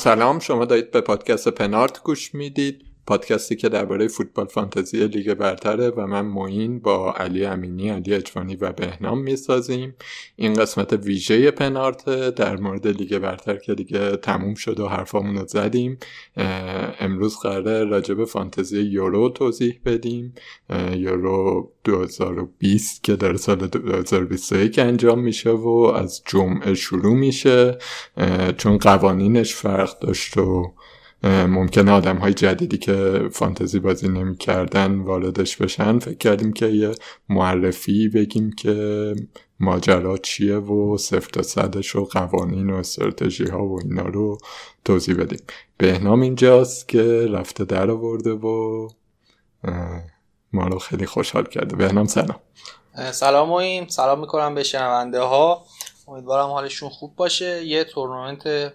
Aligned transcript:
سلام 0.00 0.38
شما 0.38 0.64
دارید 0.64 0.90
به 0.90 1.00
پادکست 1.00 1.48
پنارت 1.48 2.02
گوش 2.02 2.34
می‌دید. 2.34 2.89
پادکستی 3.10 3.56
که 3.56 3.68
درباره 3.68 4.08
فوتبال 4.08 4.46
فانتزی 4.46 5.06
لیگ 5.06 5.34
برتره 5.34 5.90
و 5.90 6.06
من 6.06 6.26
موین 6.26 6.78
با 6.78 7.12
علی 7.12 7.44
امینی، 7.44 7.90
علی 7.90 8.14
اجوانی 8.14 8.56
و 8.56 8.72
بهنام 8.72 9.22
می‌سازیم. 9.22 9.94
این 10.36 10.54
قسمت 10.54 10.92
ویژه 10.92 11.50
پنارت 11.50 12.04
در 12.34 12.56
مورد 12.56 12.86
لیگ 12.86 13.18
برتر 13.18 13.56
که 13.56 13.74
دیگه 13.74 14.16
تموم 14.16 14.54
شد 14.54 14.80
و 14.80 14.88
حرفامون 14.88 15.38
رو 15.38 15.46
زدیم. 15.46 15.98
امروز 17.00 17.36
قراره 17.36 17.84
راجب 17.84 18.24
فانتزی 18.24 18.80
یورو 18.80 19.28
توضیح 19.28 19.80
بدیم. 19.84 20.34
یورو 20.94 21.72
2020 21.84 23.04
که 23.04 23.16
در 23.16 23.36
سال 23.36 23.56
2021 23.56 24.78
انجام 24.78 25.20
میشه 25.20 25.50
و 25.50 25.68
از 25.96 26.22
جمعه 26.26 26.74
شروع 26.74 27.14
میشه. 27.14 27.78
چون 28.56 28.78
قوانینش 28.78 29.54
فرق 29.54 29.98
داشت 29.98 30.36
و 30.36 30.72
ممکنه 31.22 31.92
آدم 31.92 32.16
های 32.16 32.34
جدیدی 32.34 32.78
که 32.78 33.28
فانتزی 33.32 33.80
بازی 33.80 34.08
نمی‌کردن 34.08 34.98
واردش 34.98 35.56
بشن. 35.56 35.98
فکر 35.98 36.16
کردیم 36.16 36.52
که 36.52 36.66
یه 36.66 36.92
معرفی 37.28 38.08
بگیم 38.08 38.52
که 38.52 39.14
ماجرا 39.60 40.18
چیه 40.18 40.56
و 40.56 40.96
صفر 40.98 41.30
تا 41.30 41.42
صدش 41.42 41.96
و 41.96 42.04
قوانین 42.04 42.70
و 42.70 42.74
استراتژی 42.74 43.44
ها 43.44 43.64
و 43.64 43.80
اینا 43.82 44.02
رو 44.02 44.38
توضیح 44.84 45.14
بدیم. 45.14 45.40
بهنام 45.78 46.20
اینجاست 46.20 46.88
که 46.88 47.26
رفته 47.30 47.64
در 47.64 47.90
آورده 47.90 48.30
و 48.30 48.88
ما 50.52 50.66
رو 50.66 50.78
خیلی 50.78 51.06
خوشحال 51.06 51.44
کرده. 51.44 51.76
بهنام 51.76 52.06
سلام. 52.06 52.40
سلام 53.12 53.50
و 53.50 53.54
این 53.54 53.88
سلام 53.88 54.20
می‌کنم 54.20 54.54
به 54.54 54.62
شنونده 54.62 55.20
ها 55.20 55.64
امیدوارم 56.08 56.46
حالشون 56.46 56.88
خوب 56.88 57.16
باشه. 57.16 57.64
یه 57.64 57.84
تورنمنت 57.84 58.72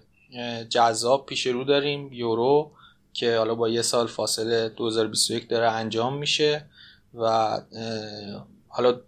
جذاب 0.69 1.25
پیش 1.25 1.47
رو 1.47 1.63
داریم 1.63 2.13
یورو 2.13 2.71
که 3.13 3.37
حالا 3.37 3.55
با 3.55 3.69
یه 3.69 3.81
سال 3.81 4.07
فاصله 4.07 4.69
2021 4.69 5.49
داره 5.49 5.71
انجام 5.71 6.17
میشه 6.17 6.65
و 7.13 7.57
حالا 8.67 8.99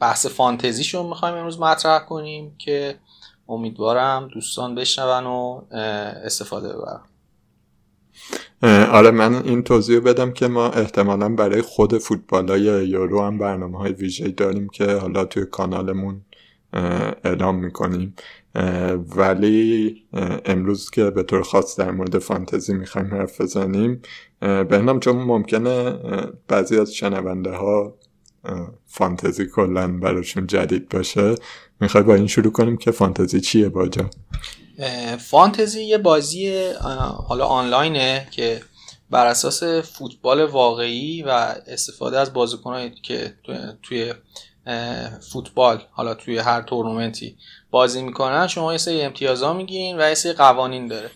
بحث 0.00 0.26
فانتزیشون 0.26 1.06
می‌خوایم 1.06 1.34
امروز 1.34 1.60
مطرح 1.60 1.98
کنیم 1.98 2.54
که 2.58 2.98
امیدوارم 3.48 4.28
دوستان 4.28 4.74
بشنون 4.74 5.26
و 5.26 5.62
استفاده 6.24 6.68
ببرن. 6.68 7.00
آره 8.92 9.10
من 9.10 9.34
این 9.34 9.62
توضیح 9.62 10.00
بدم 10.00 10.32
که 10.32 10.48
ما 10.48 10.68
احتمالا 10.68 11.28
برای 11.28 11.62
خود 11.62 11.98
فوتبال 11.98 12.48
های 12.48 12.88
یورو 12.88 13.22
هم 13.22 13.38
برنامه 13.38 13.78
های 13.78 13.92
ویژه 13.92 14.28
داریم 14.28 14.68
که 14.68 14.92
حالا 14.92 15.24
توی 15.24 15.44
کانالمون 15.44 16.20
اعلام 17.24 17.64
می‌کنیم. 17.64 18.14
ولی 19.16 19.96
امروز 20.44 20.90
که 20.90 21.10
به 21.10 21.22
طور 21.22 21.42
خاص 21.42 21.80
در 21.80 21.90
مورد 21.90 22.18
فانتزی 22.18 22.74
می‌خوایم 22.74 23.14
حرف 23.14 23.40
بزنیم 23.40 24.02
بهنام 24.40 25.00
چون 25.00 25.16
ممکنه 25.16 25.98
بعضی 26.48 26.78
از 26.78 26.94
شنونده 26.94 27.50
ها 27.50 27.94
فانتزی 28.86 29.46
کلا 29.46 29.88
براشون 29.88 30.46
جدید 30.46 30.88
باشه 30.88 31.34
می‌خوای 31.80 32.04
با 32.04 32.14
این 32.14 32.26
شروع 32.26 32.52
کنیم 32.52 32.76
که 32.76 32.90
فانتزی 32.90 33.40
چیه 33.40 33.68
باجا 33.68 34.10
فانتزی 35.18 35.82
یه 35.82 35.98
بازی 35.98 36.72
حالا 37.28 37.46
آنلاینه 37.46 38.28
که 38.30 38.60
بر 39.10 39.26
اساس 39.26 39.62
فوتبال 39.64 40.44
واقعی 40.44 41.22
و 41.22 41.54
استفاده 41.66 42.18
از 42.18 42.32
بازیکنایی 42.32 42.90
که 43.02 43.34
توی 43.82 44.12
فوتبال 45.32 45.82
حالا 45.90 46.14
توی 46.14 46.38
هر 46.38 46.62
تورنمنتی 46.62 47.36
بازی 47.70 48.02
می‌کنن 48.02 48.46
شما 48.46 48.72
یه 48.72 48.78
سری 48.78 49.02
امتیازا 49.02 49.52
میگین 49.52 50.00
و 50.00 50.08
یه 50.08 50.14
سری 50.14 50.32
قوانین 50.32 50.88
داره. 50.88 51.10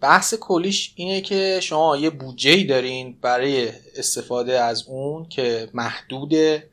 بحث 0.00 0.34
کلیش 0.34 0.92
اینه 0.96 1.20
که 1.20 1.60
شما 1.62 1.96
یه 1.96 2.10
بودجه 2.10 2.64
دارین 2.64 3.18
برای 3.22 3.72
استفاده 3.96 4.60
از 4.60 4.84
اون 4.88 5.28
که 5.28 5.68
محدوده 5.74 6.70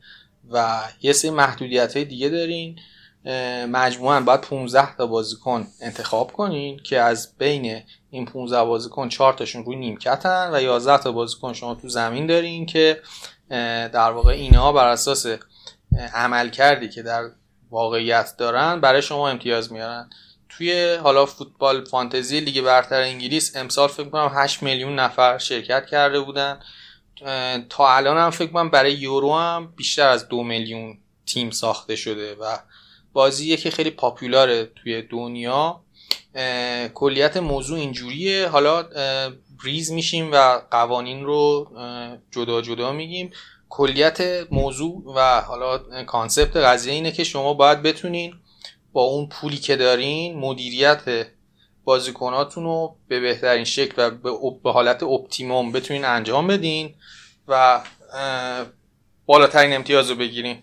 و 0.50 0.82
یه 1.02 1.12
سری 1.12 1.30
محدودیت 1.30 1.96
های 1.96 2.04
دیگه 2.04 2.28
دارین. 2.28 2.78
مجموعا 3.70 4.20
باید 4.20 4.40
15 4.40 4.96
تا 4.96 5.06
بازیکن 5.06 5.66
انتخاب 5.80 6.32
کنین 6.32 6.78
که 6.78 7.00
از 7.00 7.38
بین 7.38 7.82
این 8.10 8.26
15 8.26 8.64
بازیکن 8.64 9.08
4 9.08 9.32
تاشون 9.32 9.64
روی 9.64 9.76
نیمکتن 9.76 10.50
و 10.52 10.62
11 10.62 11.02
تا 11.02 11.12
بازیکن 11.12 11.52
شما 11.52 11.74
تو 11.74 11.88
زمین 11.88 12.26
دارین 12.26 12.66
که 12.66 13.00
در 13.92 14.10
واقع 14.10 14.32
اینها 14.32 14.72
بر 14.72 14.88
اساس 14.88 15.26
عمل 16.14 16.48
کردی 16.48 16.88
که 16.88 17.02
در 17.02 17.30
واقعیت 17.70 18.36
دارن 18.38 18.80
برای 18.80 19.02
شما 19.02 19.28
امتیاز 19.28 19.72
میارن. 19.72 20.10
توی 20.48 20.94
حالا 20.94 21.26
فوتبال 21.26 21.84
فانتزی 21.84 22.40
لیگ 22.40 22.60
برتر 22.60 23.00
انگلیس 23.00 23.56
امسال 23.56 23.88
فکر 23.88 24.08
کنم 24.08 24.32
8 24.34 24.62
میلیون 24.62 24.94
نفر 24.98 25.38
شرکت 25.38 25.86
کرده 25.86 26.20
بودن. 26.20 26.60
تا 27.70 27.96
الان 27.96 28.16
هم 28.16 28.30
فکر 28.30 28.52
کنم 28.52 28.70
برای 28.70 28.92
یورو 28.92 29.34
هم 29.34 29.72
بیشتر 29.76 30.08
از 30.08 30.28
دو 30.28 30.42
میلیون 30.42 30.98
تیم 31.26 31.50
ساخته 31.50 31.96
شده 31.96 32.34
و 32.34 32.56
بازیه 33.12 33.56
که 33.56 33.70
خیلی 33.70 33.90
پاپولاره 33.90 34.64
توی 34.64 35.02
دنیا. 35.02 35.80
کلیت 36.94 37.36
موضوع 37.36 37.78
اینجوریه. 37.78 38.48
حالا 38.48 38.84
ریز 39.64 39.92
میشیم 39.92 40.32
و 40.32 40.60
قوانین 40.70 41.24
رو 41.24 41.68
جدا 42.30 42.60
جدا 42.62 42.92
میگیم. 42.92 43.30
کلیت 43.68 44.46
موضوع 44.50 45.02
و 45.16 45.40
حالا 45.40 46.04
concept 46.04 46.56
قضیه 46.56 46.92
اینه 46.92 47.12
که 47.12 47.24
شما 47.24 47.54
باید 47.54 47.82
بتونین 47.82 48.34
با 48.92 49.02
اون 49.02 49.28
پولی 49.28 49.56
که 49.56 49.76
دارین 49.76 50.38
مدیریت 50.38 51.26
بازیکناتون 51.84 52.64
رو 52.64 52.96
به 53.08 53.20
بهترین 53.20 53.64
شکل 53.64 53.94
و 53.96 54.10
به 54.62 54.72
حالت 54.72 55.02
optimum 55.02 55.72
بتونین 55.72 56.04
انجام 56.04 56.46
بدین 56.46 56.94
و 57.48 57.80
بالاترین 59.26 59.72
امتیاز 59.72 60.10
رو 60.10 60.16
بگیرین. 60.16 60.62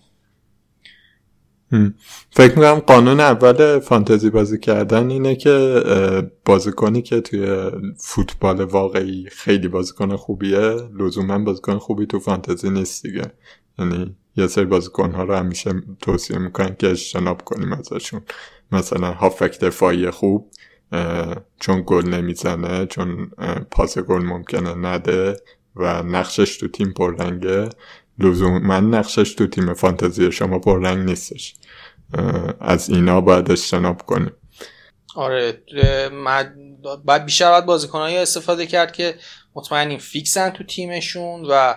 فکر 2.32 2.50
می‌کنم 2.50 2.80
قانون 2.80 3.20
اول 3.20 3.80
فانتزی 3.80 4.30
بازی 4.30 4.60
کردن 4.60 5.10
اینه 5.10 5.36
که 5.36 5.84
بازیکنی 6.46 7.02
که 7.02 7.22
توی 7.22 7.72
فوتبال 7.98 8.62
واقعی 8.62 9.26
خیلی 9.32 9.68
بازیکن 9.68 10.16
خوبیه 10.16 10.76
لزوما 11.00 11.40
بازیکن 11.40 11.78
خوبی 11.78 12.06
تو 12.06 12.20
فانتزی 12.20 12.70
نیست 12.70 13.04
دیگه. 13.06 13.32
یعنی 13.80 14.16
یه 14.36 14.48
سری 14.48 14.66
بازیکن 14.66 15.12
ها 15.12 15.24
رو 15.24 15.36
همیشه 15.36 15.74
توصیه 16.02 16.38
می‌کنن 16.38 16.76
که 16.76 16.90
اجتناب 16.90 17.42
کنیم 17.42 17.74
ازشون. 17.74 18.22
مثلا 18.72 19.12
هافک 19.12 19.60
دفاعی 19.60 20.10
خوب 20.10 20.52
چون 21.60 21.84
گل 21.86 22.08
نمی‌زنه 22.08 22.86
چون 22.86 23.32
پاس 23.72 23.98
گل 23.98 24.22
ممکنه 24.22 24.88
نده 24.88 25.36
و 25.76 26.04
نقشش 26.04 26.58
تو 26.58 26.68
تیم 26.68 26.94
پررنگه. 26.94 27.70
لزوم 28.20 28.58
من 28.68 28.90
نقشش 28.90 29.34
تو 29.34 29.48
تیم 29.48 29.74
فانتزی 29.74 30.32
شما 30.32 30.60
پررنگ 30.60 31.10
نیستش. 31.10 31.56
از 32.60 32.90
اینا 32.90 33.22
باید 33.22 33.52
اجتناب 33.52 34.02
کنیم. 34.02 34.32
آره 35.16 35.62
باید 37.06 37.26
بیشتر 37.26 37.52
باید 37.52 37.66
بازیکنهایی 37.66 38.18
استفاده 38.18 38.66
کرد 38.66 38.92
که 38.92 39.16
مطمئنیم 39.56 40.00
فیکسن 40.00 40.50
تو 40.50 40.64
تیمشون 40.64 41.46
و 41.50 41.74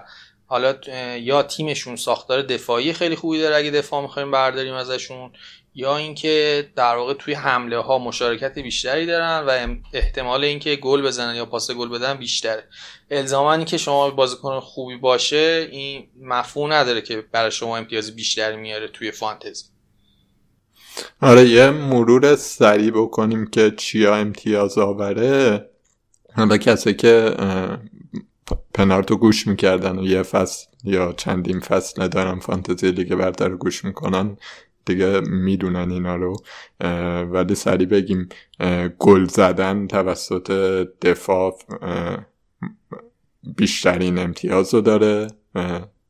حالا 0.47 0.75
یا 1.17 1.43
تیمشون 1.43 1.97
ساختار 1.97 2.43
دفاعی 2.43 2.93
خیلی 2.93 3.17
خوبی 3.17 3.41
داره 3.41 3.57
اگه 3.57 3.71
دفاع 3.71 4.03
می‌خوایم 4.03 4.31
برداریم 4.31 4.75
ازشون. 4.75 5.33
یا 5.79 5.97
اینکه 5.97 6.69
در 6.77 6.97
واقع 6.97 7.15
توی 7.15 7.35
حمله 7.35 7.79
ها 7.79 7.99
مشارکت 7.99 8.59
بیشتری 8.59 9.07
دارن 9.07 9.45
و 9.47 9.77
احتمال 9.93 10.45
اینکه 10.45 10.77
گل 10.77 11.03
بزنن 11.03 11.35
یا 11.35 11.47
پاس 11.47 11.71
گل 11.71 11.89
بدن 11.89 12.15
بیشتره. 12.15 12.65
الزاما 13.11 13.65
که 13.65 13.77
شما 13.77 14.11
بازیکن 14.11 14.61
خوبی 14.61 14.97
باشه 14.97 15.69
این 15.71 16.09
مفهوم 16.23 16.73
نداره 16.73 17.01
که 17.01 17.25
برای 17.33 17.51
شما 17.51 17.77
امتیاز 17.77 18.17
بیشتری 18.17 18.57
میاره 18.57 18.89
توی 18.89 19.11
فانتزی. 19.11 19.65
آره 21.23 21.49
یه 21.49 21.71
مرور 21.71 22.37
سریع 22.37 22.91
بکنیم 22.91 23.47
که 23.47 23.71
چیا 23.77 24.17
امتیاز 24.17 24.79
آوره. 24.79 25.71
حالا 26.37 26.57
کسی 26.57 26.95
که 26.95 27.37
پنارتو 28.75 29.17
گوش 29.17 29.47
می‌کردن 29.47 29.99
و 29.99 30.07
یه 30.07 30.23
فصل 30.23 30.67
یا 30.85 31.13
چندین 31.13 31.61
فصل 31.61 32.03
ندارن 32.03 32.39
فانتزی 32.39 32.91
لیگ 32.91 33.15
برتر 33.15 33.51
گوش 33.51 33.85
می‌کنن 33.85 34.37
دیگه 34.89 35.21
می‌دونن 35.21 35.91
اینا 35.91 36.17
رو. 36.17 36.37
ولی 37.33 37.55
سریع 37.55 37.87
بگیم 37.87 38.29
گل 38.99 39.25
زدن 39.25 39.87
توسط 39.87 40.51
دفاع 41.03 41.59
بیشترین 43.57 44.19
امتیاز 44.19 44.75
رو 44.75 44.81
داره. 44.81 45.29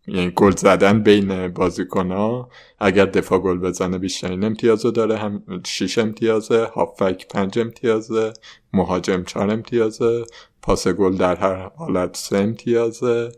یعنی 0.06 0.32
گل 0.36 0.50
زدن 0.50 1.02
بین 1.02 1.48
بازیکن 1.48 2.12
ها 2.12 2.50
اگر 2.78 3.06
دفاع 3.06 3.38
گل 3.38 3.58
بزنه 3.58 3.98
بیشترین 3.98 4.44
امتیاز 4.44 4.84
رو 4.84 4.90
داره. 4.90 5.16
هم 5.16 5.42
6 5.66 5.98
امتیازه 5.98 6.64
هافک 6.64 7.28
5 7.28 7.58
امتیازه 7.58 8.32
مهاجم 8.72 9.22
4 9.22 9.50
امتیازه. 9.50 10.24
پاس 10.62 10.88
گل 10.88 11.16
در 11.16 11.36
هر 11.36 11.70
حالت 11.76 12.16
سه 12.16 12.38
امتیازه. 12.38 13.32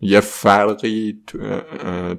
یه 0.00 0.20
فرقی 0.20 1.22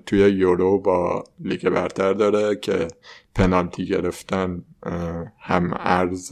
توی 0.06 0.19
یورو 0.19 0.81
با 0.81 1.24
لیگ 1.40 1.69
برتر 1.69 2.13
داره 2.13 2.56
که 2.56 2.88
پنالتی 3.36 3.86
گرفتن 3.86 4.63
هم 5.40 5.74
ارز 5.80 6.31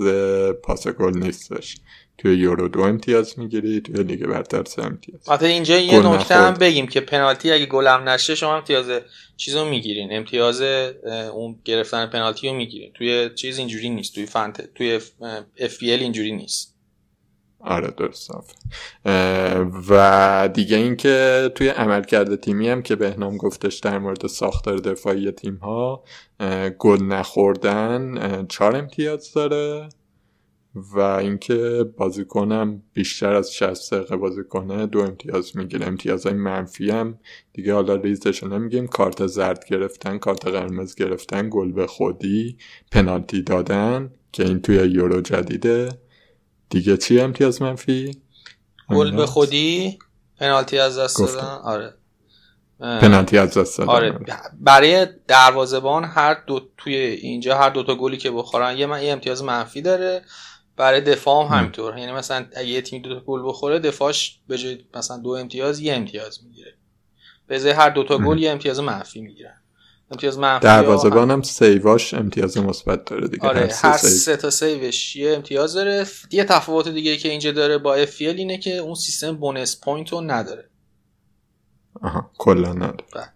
پاس 0.63 0.87
گل 0.87 1.17
نیستش. 1.17 1.77
توی 2.17 2.35
یورو 2.35 2.67
دو 2.67 2.81
امتیاز 2.81 3.39
می‌گیری 3.39 3.81
توی 3.81 4.03
لیگ 4.03 4.25
برتر 4.25 4.63
سه 4.63 4.83
امتیاز. 4.83 5.29
البته 5.29 5.45
اینجا 5.45 5.77
یه 5.77 6.07
نکته 6.07 6.35
هم 6.35 6.53
بگیم 6.53 6.87
که 6.87 7.01
پنالتی 7.01 7.51
اگه 7.51 7.65
گلم 7.65 8.09
نشه 8.09 8.35
شما 8.35 8.55
امتیاز 8.55 9.01
چیزو 9.37 9.65
می‌گیرین. 9.65 10.09
امتیاز 10.11 10.61
اون 11.33 11.59
گرفتن 11.65 12.05
پنالتی 12.05 12.49
رو 12.49 12.55
می‌گیرین. 12.55 12.91
توی 12.93 13.29
چیز 13.35 13.57
اینجوری 13.57 13.89
نیست. 13.89 14.15
توی 14.15 14.25
فنت 14.25 14.73
توی 14.75 14.99
اف 15.57 15.77
اینجوری 15.81 16.31
نیست. 16.31 16.77
آره 17.63 17.93
درست 17.97 18.31
و 19.89 20.49
دیگه 20.53 20.77
اینکه 20.77 21.51
توی 21.55 21.67
عملکرد 21.67 22.35
تیمی 22.35 22.69
هم 22.69 22.81
که 22.81 22.95
بهنام 22.95 23.37
گفتش 23.37 23.79
در 23.79 23.99
مورد 23.99 24.27
ساختار 24.27 24.77
دفاعی 24.77 25.31
تیم 25.31 25.55
ها 25.55 26.03
گل 26.79 27.03
نخوردن 27.03 28.45
چهار 28.47 28.75
امتیاز 28.75 29.33
داره 29.33 29.89
و 30.75 30.99
اینکه 30.99 31.85
بازیکنم 31.97 32.83
بیشتر 32.93 33.33
از 33.35 33.53
60 33.53 33.93
دقیقه 33.93 34.17
بازی 34.17 34.43
کنه 34.49 34.85
دو 34.85 34.99
امتیاز 34.99 35.57
می‌گیره. 35.57 35.87
امتیازهای 35.87 36.35
منفی 36.35 36.89
هم 36.89 37.19
دیگه 37.53 37.73
حالا 37.73 37.95
ریزش 37.95 38.43
نمیگیم. 38.43 38.87
کارت 38.87 39.27
زرد 39.27 39.65
گرفتن 39.65 40.17
کارت 40.17 40.47
قرمز 40.47 40.95
گرفتن 40.95 41.49
گل 41.51 41.71
به 41.71 41.87
خودی 41.87 42.57
پنالتی 42.91 43.41
دادن 43.41 44.11
که 44.31 44.43
این 44.43 44.61
توی 44.61 44.75
یورو 44.75 45.21
جدیده. 45.21 45.89
دیگه 46.71 46.97
چی 46.97 47.19
امتیاز 47.19 47.61
منفی؟ 47.61 48.21
گل 48.89 49.15
به 49.15 49.25
خودی 49.25 49.99
پنالتی 50.39 50.79
از 50.79 50.99
دست 50.99 51.19
دادن 51.19 51.47
آره. 51.47 51.93
پنالتی 52.79 53.37
از 53.37 53.57
دست 53.57 53.77
دادن. 53.77 53.89
آره 53.89 54.19
برای 54.59 55.07
دروازه‌بان 55.27 56.05
هر 56.05 56.43
دو 56.47 56.69
توی 56.77 56.95
اینجا 56.95 57.57
هر 57.57 57.69
دو 57.69 57.83
تا 57.83 57.95
گلی 57.95 58.17
که 58.17 58.31
بخورن 58.31 58.77
یه 58.77 58.85
من 58.85 59.03
یه 59.03 59.11
امتیاز 59.11 59.43
منفی 59.43 59.81
داره. 59.81 60.21
برای 60.77 61.01
دفاع 61.01 61.45
هم 61.45 61.57
همینطور. 61.57 61.97
یعنی 61.97 62.11
مثلا 62.11 62.45
اگه 62.55 62.67
یه 62.67 62.81
تیم 62.81 63.01
دو 63.01 63.15
تا 63.15 63.25
گل 63.25 63.41
بخوره 63.45 63.79
دفاعش 63.79 64.39
به 64.47 64.57
جای 64.57 64.85
مثلا 64.95 65.17
دو 65.17 65.29
امتیاز 65.29 65.79
یه 65.79 65.93
امتیاز 65.93 66.43
می‌گیره. 66.43 66.73
به 67.47 67.75
هر 67.75 67.89
دو 67.89 68.03
تا 68.03 68.17
گل 68.17 68.39
یه 68.39 68.51
امتیاز 68.51 68.79
منفی 68.79 69.21
می‌گیرن. 69.21 69.60
امتیاز 70.11 70.39
منفی 70.39 70.63
دروازه‌بان 70.63 71.31
هم 71.31 71.41
سیواش 71.41 72.13
امتیاز 72.13 72.57
مثبت 72.57 73.05
داره 73.05 73.27
دیگه. 73.27 73.47
آره 73.47 73.73
هر 73.81 73.97
سه 73.97 74.37
تا 74.37 74.49
save 74.49 74.93
ش 74.93 75.15
یه 75.15 75.33
امتیاز 75.33 75.73
داره. 75.73 76.05
یه 76.31 76.43
تفاوت 76.43 76.87
دیگه 76.87 77.17
که 77.17 77.29
اینجا 77.29 77.51
داره 77.51 77.77
با 77.77 77.95
FPL 77.95 78.15
اینه 78.19 78.57
که 78.57 78.77
اون 78.77 78.95
سیستم 78.95 79.37
bonus 79.37 79.81
point 79.83 80.09
رو 80.09 80.21
نداره. 80.21 80.69
آها 82.01 82.31
کلا 82.37 82.73
نداره. 82.73 83.05
بله. 83.13 83.29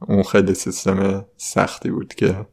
اون 0.00 0.22
خیلی 0.22 0.54
سیستم 0.54 1.26
سختی 1.36 1.90
بود 1.90 2.14
که 2.14 2.46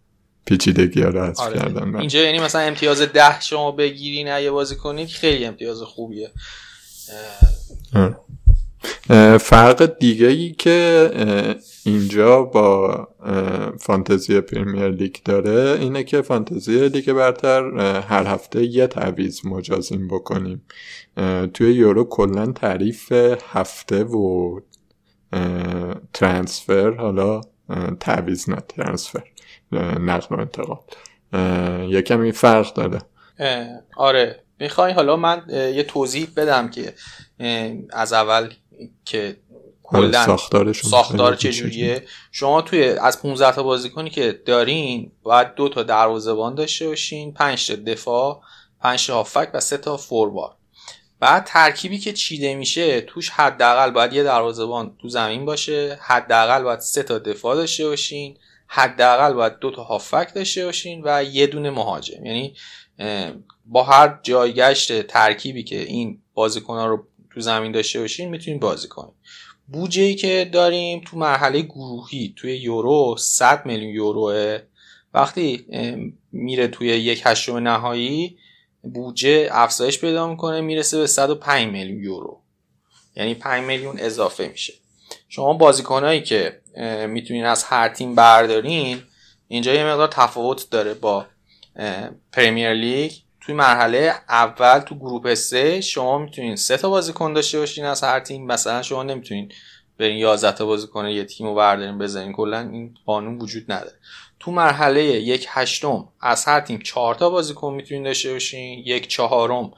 پیچیدگی 0.45 1.01
ها 1.01 1.09
رو 1.09 1.33
آره. 1.41 1.59
کردن. 1.59 1.95
اینجا 1.95 2.19
یعنی 2.19 2.39
مثلا 2.39 2.61
امتیاز 2.61 3.01
ده 3.01 3.41
شما 3.41 3.71
بگیری 3.71 4.23
نه 4.23 4.43
یه 4.43 4.51
بازی 4.51 4.75
کنید 4.75 5.07
خیلی 5.07 5.45
امتیاز 5.45 5.81
خوبیه. 5.81 6.31
فرق 9.39 9.97
دیگه 9.99 10.27
ای 10.27 10.51
که 10.51 11.11
اینجا 11.85 12.43
با 12.43 13.07
فانتزی 13.79 14.41
پریمیر 14.41 14.89
لیگ 14.89 15.15
داره 15.25 15.79
اینه 15.79 16.03
که 16.03 16.21
فانتزی 16.21 16.89
لیگ 16.89 17.11
برتر 17.11 17.77
هر 17.99 18.27
هفته 18.27 18.65
یه 18.65 18.87
تعویز 18.87 19.45
مجازیم 19.45 20.07
بکنیم. 20.07 20.65
توی 21.53 21.73
یورو 21.73 22.03
کلا 22.03 22.45
تعریف 22.45 23.11
هفته 23.51 24.03
و 24.03 24.59
ترانسفر 26.13 26.91
حالا 26.91 27.41
تعویز 27.99 28.49
نه 28.49 28.57
ترانسفر 28.69 29.23
نقل 29.99 30.35
و 30.35 30.39
انتقال. 30.39 30.79
یکم 31.89 32.21
این 32.21 32.31
فرق 32.31 32.73
داره. 32.73 33.01
آره. 33.97 34.39
می‌خوای 34.59 34.93
حالا 34.93 35.15
من 35.15 35.41
یه 35.49 35.83
توضیح 35.83 36.27
بدم 36.37 36.69
که 36.69 36.93
از 37.93 38.13
اول 38.13 38.49
که 39.05 39.37
آره، 39.93 40.07
کلا 40.07 40.25
ساختار, 40.25 40.73
ساختار 40.73 41.35
چجوریه؟ 41.35 42.03
شما 42.31 42.61
توی 42.61 42.83
از 42.83 43.21
15 43.21 43.55
تا 43.55 43.63
بازیکنی 43.63 44.09
که 44.09 44.41
دارین 44.45 45.11
باید 45.23 45.55
دو 45.55 45.69
تا 45.69 45.83
دروازه‌بان 45.83 46.55
داشته 46.55 46.87
باشین 46.87 47.33
5 47.33 47.67
تا 47.67 47.75
دفاع 47.75 48.41
5 48.81 49.07
تا 49.07 49.13
هافک 49.13 49.49
و 49.53 49.59
3 49.59 49.77
تا 49.77 49.97
فوروارد. 49.97 50.55
بعد 51.19 51.43
ترکیبی 51.45 51.97
که 51.97 52.13
چیده 52.13 52.55
میشه 52.55 53.01
توش 53.01 53.29
حداقل 53.29 53.91
باید 53.91 54.13
یه 54.13 54.23
دروازه‌بان 54.23 54.97
تو 55.01 55.09
زمین 55.09 55.45
باشه 55.45 55.99
حداقل 56.01 56.63
باید 56.63 56.79
3 56.79 57.03
تا 57.03 57.19
دفاع 57.19 57.55
داشته 57.55 57.87
باشین 57.87 58.37
حداقل 58.67 59.33
باید 59.33 59.59
دو 59.59 59.71
تا 59.71 59.83
هافک 59.83 60.33
داشته 60.35 60.65
باشین 60.65 61.01
و 61.05 61.23
یه 61.23 61.47
دونه 61.47 61.69
مهاجم. 61.69 62.25
یعنی 62.25 62.55
با 63.65 63.83
هر 63.83 64.19
جایگشت 64.23 65.01
ترکیبی 65.01 65.63
که 65.63 65.79
این 65.81 66.21
بازیکن 66.33 66.77
رو 66.77 67.07
تو 67.33 67.41
زمین 67.41 67.71
داشته 67.71 67.99
باشین 67.99 68.29
می‌تونین 68.29 68.59
بازی 68.59 68.87
کنین. 68.87 69.13
بودجه 69.67 70.13
که 70.13 70.49
داریم 70.53 71.01
تو 71.05 71.17
مرحله 71.17 71.61
گروهی 71.61 72.33
توی 72.35 72.57
یورو 72.57 73.15
100 73.19 73.65
میلیون 73.65 73.93
یوروه. 73.93 74.59
وقتی 75.13 75.65
میره 76.31 76.67
توی 76.67 76.87
یک 76.87 77.21
هشتم 77.25 77.57
نهایی 77.57 78.37
بودجه 78.81 79.49
افزایش 79.51 79.99
پیدا 79.99 80.27
می‌کنه 80.27 80.61
می‌رسه 80.61 80.97
به 80.97 81.07
105 81.07 81.67
میلیون 81.67 82.03
یورو. 82.03 82.41
یعنی 83.15 83.33
5 83.33 83.63
میلیون 83.63 83.99
اضافه 83.99 84.47
میشه. 84.47 84.73
شما 85.29 85.53
بازیکنهایی 85.53 86.21
که 86.21 86.61
می‌تونین 87.09 87.45
از 87.45 87.63
هر 87.63 87.89
تیم 87.89 88.15
بردارین 88.15 89.01
اینجا 89.47 89.73
یه 89.73 89.85
مقدار 89.85 90.07
تفاوت 90.07 90.69
داره 90.69 90.93
با 90.93 91.25
پریمیر 92.31 92.73
لیگ. 92.73 93.11
توی 93.45 93.55
مرحله 93.55 94.13
اول 94.29 94.79
تو 94.79 94.95
گروه 94.95 95.35
سه 95.35 95.81
شما 95.81 96.17
می‌تونین 96.17 96.55
سه 96.55 96.77
تا 96.77 96.89
بازیکن 96.89 97.33
داشته 97.33 97.59
باشین 97.59 97.85
از 97.85 98.03
هر 98.03 98.19
تیم. 98.19 98.45
مثلا 98.45 98.81
شما 98.81 99.03
نمی‌تونین 99.03 99.51
برین 99.97 100.17
11 100.17 100.51
تا 100.51 100.65
بازیکن 100.65 101.05
یه 101.05 101.23
تیم 101.23 101.47
رو 101.47 101.55
بردارین 101.55 101.97
بزنین. 101.97 102.33
کلا 102.33 102.59
این 102.59 102.97
قانون 103.05 103.39
وجود 103.39 103.71
نداره. 103.71 103.95
تو 104.39 104.51
مرحله 104.51 105.03
یک 105.03 105.47
هشتم 105.49 106.09
از 106.21 106.45
هر 106.45 106.59
تیم 106.59 106.79
چهار 106.79 107.15
تا 107.15 107.29
بازیکن 107.29 107.73
می‌تونین 107.73 108.03
داشته 108.03 108.33
باشین. 108.33 108.79
یک 108.85 109.07
چهارم 109.07 109.71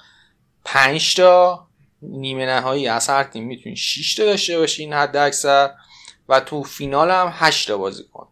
پنج 0.65 1.15
تا. 1.15 1.67
نیمه 2.01 2.45
نهایی 2.45 2.87
از 2.87 3.09
هر 3.09 3.23
تیم 3.23 3.43
می‌تونین 3.43 3.75
6 3.75 4.15
تا 4.15 4.25
داشته 4.25 4.59
باشین 4.59 4.93
حد 4.93 5.17
اکثر 5.17 5.71
و 6.29 6.39
تو 6.39 6.63
فینال 6.63 7.11
هم 7.11 7.29
8 7.33 7.67
تا 7.67 7.77
بازیکن. 7.77 8.27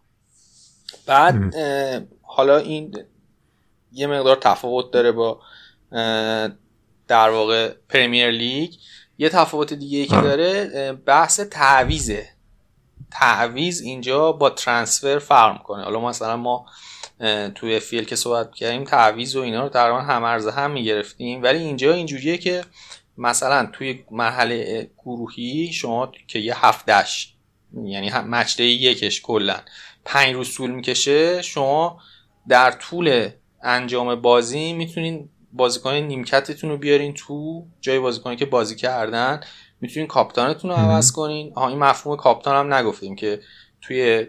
بعد 1.05 1.55
حالا 2.21 2.57
این 2.57 2.95
یه 3.93 4.07
مقدار 4.07 4.35
تفاوت 4.35 4.91
داره 4.91 5.11
با 5.11 5.41
در 7.07 7.29
واقع 7.29 7.73
پریمیر 7.89 8.31
لیگ 8.31 8.73
یه 9.17 9.29
تفاوت 9.29 9.73
دیگه 9.73 10.05
که 10.05 10.15
داره 10.15 10.91
بحث 10.93 11.39
تعویزه 11.39 12.29
تعویز 13.11 13.81
اینجا 13.81 14.31
با 14.31 14.49
ترانسفر 14.49 15.19
فرق 15.19 15.63
کنه. 15.63 15.83
حالا 15.83 15.99
مثلا 15.99 16.37
ما 16.37 16.65
توی 17.55 17.79
فیل 17.79 18.03
که 18.03 18.15
صحبت 18.15 18.55
کردیم 18.55 18.83
تعویز 18.83 19.35
و 19.35 19.41
اینا 19.41 19.63
رو 19.63 19.69
تقریبا 19.69 20.01
هم 20.01 20.23
ارزه 20.23 20.51
هم 20.51 20.71
می‌گرفتیم. 20.71 21.43
ولی 21.43 21.59
اینجا 21.59 21.93
اینجوریه 21.93 22.37
که 22.37 22.63
مثلا 23.17 23.69
توی 23.73 24.05
مرحله 24.11 24.89
گروهی 24.97 25.73
شما 25.73 26.11
که 26.27 26.39
یه 26.39 26.65
هفتش 26.65 27.33
یعنی 27.83 28.09
مچده 28.09 28.63
یکش 28.63 29.21
کلا 29.21 29.59
پنج 30.05 30.33
روز 30.33 30.55
طول 30.55 30.71
می‌کشه 30.71 31.41
شما 31.41 31.99
در 32.47 32.71
طول 32.71 33.29
انجام 33.63 34.15
بازی 34.15 34.73
می‌تونین 34.73 35.29
بازیکن 35.53 35.93
نیمکتتون 35.93 36.69
رو 36.69 36.77
بیارین 36.77 37.13
تو 37.13 37.65
جای 37.81 37.99
بازیکنی 37.99 38.35
که 38.35 38.45
بازی 38.45 38.75
کردن. 38.75 39.41
می‌تونین 39.81 40.07
captain 40.07 40.52
تون 40.52 40.71
رو 40.71 40.75
عوض 40.77 41.11
کنین. 41.11 41.51
آها 41.55 41.67
این 41.67 41.79
مفهوم 41.79 42.17
captain 42.17 42.55
هم 42.55 42.73
نگفتیم 42.73 43.15
که 43.15 43.39
توی 43.81 44.23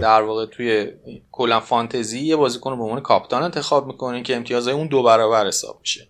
در 0.00 0.22
واقع 0.22 0.46
توی 0.46 0.92
کلا 1.32 1.60
فانتزی 1.60 2.20
یه 2.20 2.36
بازیکن 2.36 2.70
رو 2.70 2.76
به 2.76 2.82
عنوان 2.82 3.00
captain 3.00 3.42
انتخاب 3.42 3.86
می‌کنین 3.86 4.22
که 4.22 4.36
امتیازهای 4.36 4.76
اون 4.76 4.86
دو 4.86 5.02
برابر 5.02 5.46
حساب 5.46 5.78
میشه. 5.80 6.08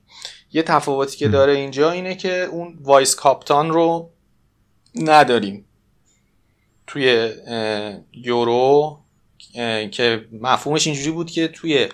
یه 0.53 0.63
تفاوتی 0.63 1.17
که 1.17 1.29
داره 1.29 1.53
اینجا 1.53 1.91
اینه 1.91 2.15
که 2.15 2.43
اون 2.43 2.79
vice 2.83 3.15
captain 3.15 3.71
رو 3.71 4.11
نداریم. 4.95 5.67
توی 6.87 7.33
یورو 8.13 9.01
که 9.91 10.27
مفهومش 10.33 10.87
اینجوری 10.87 11.11
بود 11.11 11.31
که 11.31 11.49
توی 11.49 11.89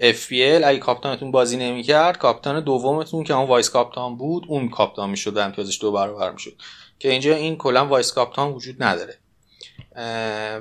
FPL 0.00 0.64
اگه 0.64 0.78
captain 0.78 1.14
تون 1.14 1.30
بازی 1.30 1.56
نمی‌کرد 1.56 2.18
captain 2.18 2.60
دومتون 2.60 3.24
که 3.24 3.34
اون 3.34 3.48
vice 3.48 3.70
captain 3.70 4.16
بود 4.16 4.44
اون 4.48 4.68
captain 4.68 5.10
می‌شد 5.10 5.36
و 5.36 5.40
امتیازش 5.40 5.80
دو 5.80 5.92
برابر 5.92 6.32
می‌شد. 6.32 6.54
که 6.98 7.10
اینجا 7.10 7.34
این 7.34 7.56
کلا 7.56 7.86
vice 7.86 8.12
captain 8.12 8.52
وجود 8.52 8.82
نداره. 8.82 9.18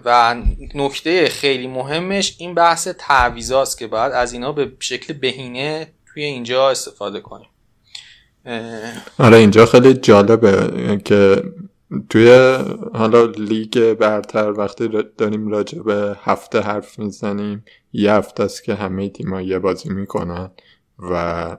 و 0.06 0.36
نکته 0.76 1.30
خیلی 1.30 1.68
مهمش 1.68 2.36
این 2.38 2.54
بحث 2.54 2.88
تعویضاست 2.88 3.78
که 3.78 3.88
باید 3.88 4.14
از 4.14 4.34
اینا 4.34 4.52
به 4.52 4.72
شکل 4.80 5.14
بهینه 5.14 5.88
توی 6.14 6.24
اینجا 6.24 6.70
استفاده 6.70 7.20
کنیم. 7.20 7.48
آره 9.20 9.38
اینجا 9.38 9.66
خیلی 9.66 9.94
جالبه 9.94 11.02
که 11.06 11.44
توی 12.10 12.58
حالا 12.94 13.26
لیگ 13.26 13.94
برتر 13.94 14.52
وقتی 14.52 14.90
داریم 15.18 15.48
راجع 15.48 15.82
به 15.82 16.18
هفته 16.24 16.60
حرف 16.60 17.00
می‌زنیم 17.00 17.66
یه 17.94 18.14
هفته 18.14 18.44
است 18.44 18.64
که 18.64 18.76
همه 18.76 19.10
تیما 19.10 19.42
یه 19.42 19.60
بازی 19.60 19.90
می‌کنن 19.90 20.52
و 21.00 21.58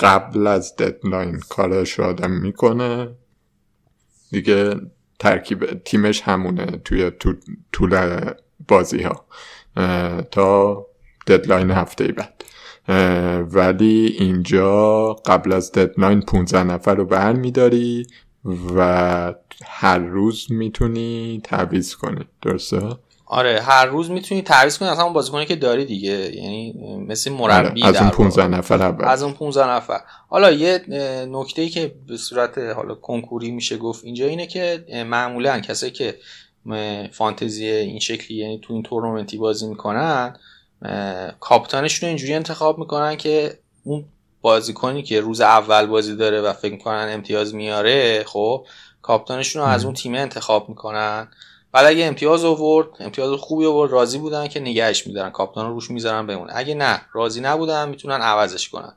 قبل 0.00 0.46
از 0.46 0.76
deadline 0.76 1.40
کارش 1.48 1.92
رو 1.92 2.04
آدم 2.04 2.30
می‌کنه. 2.30 3.14
دیگه 4.30 4.74
ترکیب 5.18 5.84
تیمش 5.84 6.20
همونه 6.22 6.66
توی 6.66 7.10
طول 7.72 8.20
بازی 8.68 9.02
ها 9.02 9.26
تا 10.30 10.86
deadline 11.26 11.70
هفته 11.70 12.12
بعد. 12.12 12.44
ولی 13.52 14.16
اینجا 14.18 15.12
قبل 15.12 15.52
از 15.52 15.72
deadline 15.72 16.20
15 16.20 16.64
نفر 16.64 16.94
رو 16.94 17.04
برمیداری 17.04 18.06
و 18.76 19.34
هر 19.66 19.98
روز 19.98 20.52
می‌تونی 20.52 21.40
تعویض 21.44 21.94
کنی 21.94 22.24
درسته؟ 22.42 22.82
آره 23.26 23.60
هر 23.60 23.86
روز 23.86 24.10
می‌تونی 24.10 24.42
تعویض 24.42 24.78
کنی 24.78 24.88
از 24.88 24.98
همون 24.98 25.12
بازیکنی 25.12 25.46
که 25.46 25.56
داری 25.56 25.84
دیگه 25.84 26.36
یعنی 26.36 26.72
مثل 27.08 27.32
مربی 27.32 27.82
آره. 27.82 27.96
از 27.96 28.02
اون 28.02 28.10
15 28.10 28.48
نفر 28.48 28.82
اول 28.82 29.04
از 29.04 29.22
اون 29.22 29.32
15 29.32 29.70
نفر 29.70 30.00
حالا 30.28 30.50
یه 30.50 30.84
نکته 31.30 31.62
ای 31.62 31.68
که 31.68 31.94
به 32.06 32.16
صورت 32.16 32.58
حالا 32.58 32.94
کنکوری 32.94 33.50
میشه 33.50 33.76
گفت 33.76 34.04
اینجا 34.04 34.26
اینه 34.26 34.46
که 34.46 34.84
معمولا 35.06 35.60
کسایی 35.60 35.92
که 35.92 36.14
فانتزی 37.12 37.66
این 37.66 37.98
شکلی 37.98 38.36
یعنی 38.36 38.58
تو 38.62 38.74
این 38.74 38.82
تورنمنتی 38.82 39.36
بازی 39.38 39.66
می‌کنن 39.66 40.36
کاپیتانشون 41.40 42.06
رو 42.06 42.08
اینجوری 42.08 42.34
انتخاب 42.34 42.78
می‌کنن 42.78 43.16
که 43.16 43.58
اون 43.84 44.04
بازیکنی 44.40 45.02
که 45.02 45.20
روز 45.20 45.40
اول 45.40 45.86
بازی 45.86 46.16
داره 46.16 46.40
و 46.40 46.52
فکر 46.52 46.72
می‌کنن 46.72 47.08
امتیاز 47.10 47.54
میاره 47.54 48.24
خب 48.24 48.66
کاپیتانشون 49.02 49.62
رو 49.62 49.68
از 49.68 49.84
اون 49.84 49.94
تیم 49.94 50.14
انتخاب 50.14 50.68
می‌کنن. 50.68 51.28
ولی 51.74 51.86
اگه 51.86 52.04
امتیاز 52.04 52.44
آورد 52.44 52.88
امتیاز 53.00 53.40
خوبی 53.40 53.66
آورد 53.66 53.92
راضی 53.92 54.18
بودن 54.18 54.48
که 54.48 54.60
نگهش 54.60 55.06
میدارن 55.06 55.30
کاپیتان 55.30 55.66
رو 55.66 55.74
روش 55.74 55.90
می‌ذارن 55.90 56.26
بمونه. 56.26 56.52
اگه 56.56 56.74
نه 56.74 57.00
راضی 57.12 57.40
نبودن 57.40 57.88
می‌تونن 57.88 58.20
عوضش 58.20 58.68
کنن. 58.68 58.92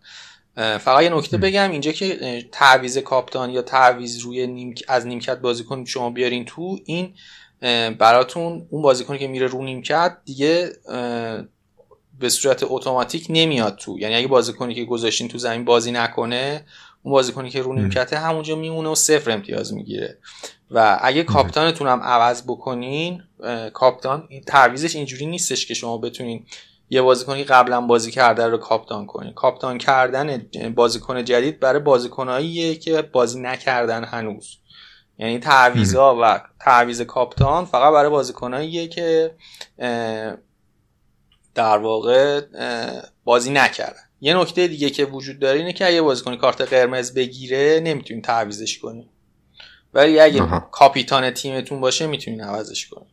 فقط 0.55 1.03
یه 1.03 1.09
نکته 1.09 1.37
بگم 1.37 1.71
اینجا 1.71 1.91
که 1.91 2.45
تعویز 2.51 2.97
کاپتان 2.97 3.49
یا 3.49 3.61
تعویز 3.61 4.19
روی 4.19 4.47
نیم... 4.47 4.75
از 4.87 5.07
نیمکت 5.07 5.37
بازیکن 5.37 5.85
شما 5.85 6.09
بیارین 6.09 6.45
تو 6.45 6.79
این 6.85 7.13
براتون 7.97 8.67
اون 8.69 8.81
بازیکنی 8.81 9.19
که 9.19 9.27
میره 9.27 9.47
رو 9.47 9.63
نیمکت 9.63 10.17
دیگه 10.25 10.71
به 12.21 12.29
صورت 12.29 12.63
اتوماتیک 12.63 13.25
نمیاد 13.29 13.75
تو. 13.75 13.99
یعنی 13.99 14.15
اگه 14.15 14.27
بازیکنی 14.27 14.75
که 14.75 14.85
گذاشتین 14.85 15.27
تو 15.27 15.37
زمین 15.37 15.65
بازی 15.65 15.91
نکنه 15.91 16.65
اون 17.03 17.11
بازیکنی 17.11 17.49
که 17.49 17.61
رو 17.61 17.73
نیمکته 17.73 18.17
همونجا 18.17 18.55
میمونه 18.55 18.89
و 18.89 18.95
صفر 18.95 19.31
امتیاز 19.31 19.73
می‌گیره. 19.73 20.17
و 20.71 20.99
اگه 21.01 21.23
کاپتانتون 21.23 21.87
هم 21.87 21.99
عوض 21.99 22.43
بکنین 22.43 23.23
کاپتان 23.73 24.29
تعویزش 24.47 24.95
اینجوری 24.95 25.25
نیستش 25.25 25.65
که 25.65 25.73
شما 25.73 25.97
بتونین 25.97 26.45
یه 26.89 27.01
بازیکنی 27.01 27.43
قبلا 27.43 27.81
بازی 27.81 28.11
کرده 28.11 28.47
رو 28.47 28.57
کاپتان 28.57 29.05
کنین. 29.05 29.33
کاپتان 29.33 29.77
کردن 29.77 30.47
بازیکن 30.75 31.23
جدید 31.23 31.59
برای 31.59 31.79
بازیکناییه 31.79 32.75
که 32.75 33.01
بازی 33.01 33.39
نکردن 33.39 34.03
هنوز. 34.03 34.57
یعنی 35.19 35.39
تعویزا 35.39 36.17
و 36.21 36.41
تعویز 36.59 37.01
کاپتان 37.01 37.65
فقط 37.65 37.93
برای 37.93 38.09
بازیکناییه 38.09 38.87
که 38.87 39.35
در 41.55 41.77
واقع 41.77 42.41
بازی 43.23 43.51
نکردن. 43.51 44.03
یه 44.21 44.37
نکته 44.37 44.67
دیگه 44.67 44.89
که 44.89 45.05
وجود 45.05 45.39
داره 45.39 45.59
اینه 45.59 45.73
که 45.73 45.87
اگه 45.87 46.01
بازیکن 46.01 46.35
کارت 46.35 46.61
قرمز 46.61 47.13
بگیره 47.13 47.81
نمی‌تونین 47.83 48.21
تعویزش 48.21 48.79
کنین. 48.79 49.09
ولی 49.93 50.19
اگه 50.19 50.41
کاپیتان 50.71 51.31
تیمتون 51.31 51.79
باشه 51.81 52.07
می‌تونین 52.07 52.41
عوضش 52.41 52.87
کنین. 52.87 53.07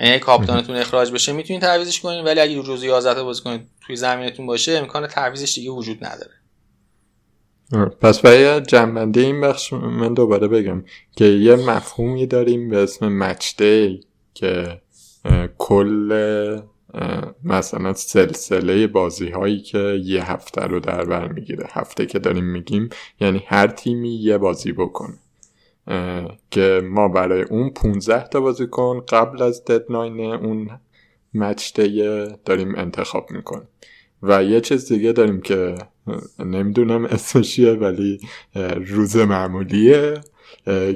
یعنی 0.00 0.18
کاپیتانتون 0.18 0.76
اخراج 0.76 1.12
بشه 1.12 1.32
می‌تونین 1.32 1.60
تعویزش 1.60 2.00
کنین. 2.00 2.24
ولی 2.24 2.40
اگه 2.40 2.62
جزو 2.62 2.86
11 2.86 3.22
بازیکن 3.22 3.66
توی 3.86 3.96
زمینتون 3.96 4.46
باشه 4.46 4.72
امکان 4.72 5.06
تعویزش 5.06 5.54
دیگه 5.54 5.70
وجود 5.70 6.04
نداره. 6.04 6.32
پس 8.00 8.20
برای 8.20 8.60
جنبنده 8.60 9.20
این 9.20 9.40
بخش 9.40 9.72
من 9.72 10.14
دوباره 10.14 10.48
بگم 10.48 10.84
که 11.16 11.24
یه 11.24 11.56
مفهومی 11.56 12.26
داریم 12.26 12.68
به 12.68 12.82
اسم 12.82 13.08
مچ 13.08 13.54
که 14.34 14.80
کل 15.58 16.60
مثلا 17.44 17.92
سلسله 17.92 18.86
بازی 18.86 19.28
هایی 19.28 19.60
که 19.60 20.00
یه 20.04 20.32
هفته 20.32 20.60
رو 20.60 20.80
در 20.80 21.04
بر 21.04 21.32
می‌گیره. 21.32 21.66
هفته 21.70 22.06
که 22.06 22.18
داریم 22.18 22.44
میگیم 22.44 22.88
یعنی 23.20 23.42
هر 23.46 23.66
تیمی 23.66 24.14
یه 24.14 24.38
بازی 24.38 24.72
بکنه. 24.72 25.18
که 26.50 26.82
ما 26.84 27.08
برای 27.08 27.42
اون 27.42 27.70
15 27.70 28.28
تا 28.28 28.40
بازیکن 28.40 29.00
قبل 29.08 29.42
از 29.42 29.64
ددلاین 29.64 30.20
اون 30.20 30.70
مچ 31.34 31.72
داریم 32.44 32.74
انتخاب 32.74 33.30
می‌کنیم. 33.30 33.68
و 34.22 34.44
یه 34.44 34.60
چیز 34.60 34.92
دیگه 34.92 35.12
داریم 35.12 35.40
که 35.40 35.74
نمی‌دونم 36.38 37.04
اسمشیه 37.04 37.72
ولی 37.72 38.20
روز 38.86 39.16
معمولیه. 39.16 40.20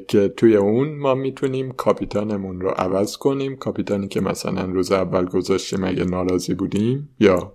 که 0.09 0.29
توی 0.37 0.57
اون 0.57 0.99
ما 0.99 1.14
می‌تونیم 1.14 1.73
کاپیتانمون 1.73 2.61
رو 2.61 2.69
عوض 2.69 3.17
کنیم. 3.17 3.57
کاپیتانی 3.57 4.09
که 4.09 4.21
مثلا 4.21 4.64
روز 4.64 4.93
اول 4.93 5.25
گذاشتیم 5.25 5.85
اگه 5.85 6.05
ناراضی 6.05 6.55
بودیم 6.55 7.09
یا 7.21 7.52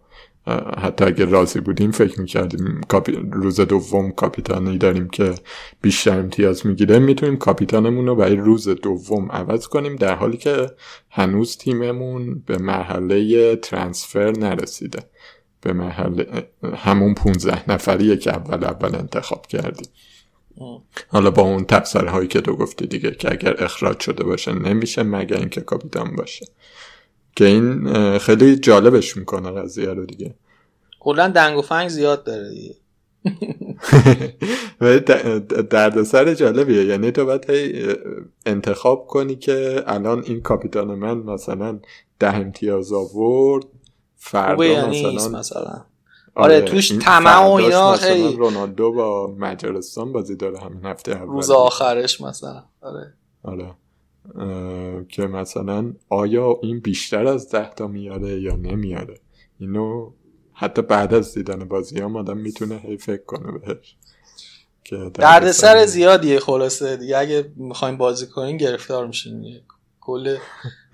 حتی 0.78 1.06
اگه 1.06 1.26
راضی 1.26 1.60
بودیم 1.60 1.92
فکر 1.92 2.22
می‌کردیم 2.22 2.82
روز 3.32 3.60
دوم 3.60 4.12
کاپیتانی 4.12 4.78
داریم 4.78 5.10
که 5.10 5.34
بیشتر 5.82 6.20
امتیاز 6.20 6.66
می‌گیره. 6.66 7.00
می‌تونیم 7.00 7.38
کاپیتانمون 7.38 8.08
رو 8.08 8.16
برای 8.16 8.36
روز 8.36 8.70
دوم 8.70 9.32
عوض 9.32 9.68
کنیم. 9.68 9.96
در 9.96 10.16
حالی 10.16 10.38
که 10.38 10.68
هنوز 11.10 11.58
تیممون 11.58 12.44
به 12.46 12.58
مرحله 12.58 13.56
ترانسفر 13.56 14.32
نرسیده. 14.32 15.00
به 15.62 15.74
مرحله 15.74 16.48
همون 16.76 17.14
15 17.14 17.72
نفریه 17.72 18.18
که 18.18 18.34
اول 18.34 18.64
اول 18.64 18.96
انتخاب 18.96 19.48
کردیم. 19.48 19.88
حالا 21.08 21.32
با 21.32 21.42
اون 21.42 21.66
تبصره 21.66 22.10
هایی 22.10 22.28
که 22.28 22.42
تو 22.42 22.56
گفتی 22.56 22.88
دیگه 22.88 23.12
که 23.12 23.32
اگر 23.32 23.64
اخراج 23.64 24.00
شده 24.00 24.24
باشه 24.24 24.54
نمیشه 24.54 25.04
مگه 25.04 25.38
اینکه 25.38 25.62
کاپیتان 25.62 26.16
باشه. 26.16 26.46
که 27.36 27.46
این 27.46 28.18
خیلی 28.18 28.56
جالبش 28.56 29.18
می‌کنه 29.18 29.52
قضیه 29.52 29.90
رو 29.90 30.06
دیگه. 30.06 30.36
کلا 31.00 31.28
دنگ 31.28 31.58
و 31.58 31.62
فنگ 31.62 31.90
زیاد 31.90 32.24
داره 32.24 32.50
دیگه. 32.50 32.76
دردسر 35.72 36.34
جالبیه. 36.34 36.86
یعنی 36.86 37.12
تو 37.12 37.26
باید 37.26 37.46
انتخاب 38.46 39.08
کنی 39.08 39.36
که 39.36 39.84
الان 39.88 40.24
این 40.26 40.42
کاپیتان 40.42 40.88
من 40.88 41.18
مثلا 41.18 41.80
ده 42.20 42.36
امتیاز 42.36 42.94
آورد 42.94 43.66
فردا 44.16 44.90
مثلا 44.90 45.40
مثلا؟ 45.40 45.86
آره, 46.36 46.56
آره 46.56 46.62
توش 46.62 46.92
طمع 47.00 47.38
و 47.38 47.52
اینا 47.52 47.94
خیلی 47.94 48.36
رونالدو 48.36 48.92
با 48.92 49.36
مجارستان 49.38 50.12
بازی 50.12 50.36
داره 50.36 50.60
همین 50.60 50.86
هفته 50.86 51.12
اول. 51.12 51.28
روز 51.28 51.50
آخرش 51.50 52.22
مثلا 52.22 52.64
آره. 52.82 53.14
آره. 53.44 53.76
که 55.10 55.22
مثلا 55.22 55.94
آیا 56.10 56.60
این 56.64 56.80
بیشتر 56.80 57.28
از 57.28 57.50
ده 57.50 57.70
تا 57.70 57.88
میاره 57.88 58.42
یا 58.42 58.56
نمیاره؟ 58.56 59.20
اینو 59.60 60.12
حتی 60.54 60.82
بعد 60.82 61.14
از 61.14 61.34
دیدن 61.34 61.66
بازی 61.66 62.02
هم 62.02 62.16
آدم 62.16 62.38
می‌تونه 62.38 62.78
هی 62.78 62.98
فکر 62.98 63.24
کنه 63.24 63.52
بهش. 63.52 63.96
درد 65.14 65.52
سر 65.52 65.86
زیادیه 65.86 66.40
خلاصه. 66.40 66.98
دیگه 66.98 67.18
اگه 67.18 67.52
می‌خوایم 67.56 67.98
بازی 67.98 68.28
کنین 68.28 68.58
گرفتار 68.58 69.08
میشین 69.08 69.62
کل 70.02 70.38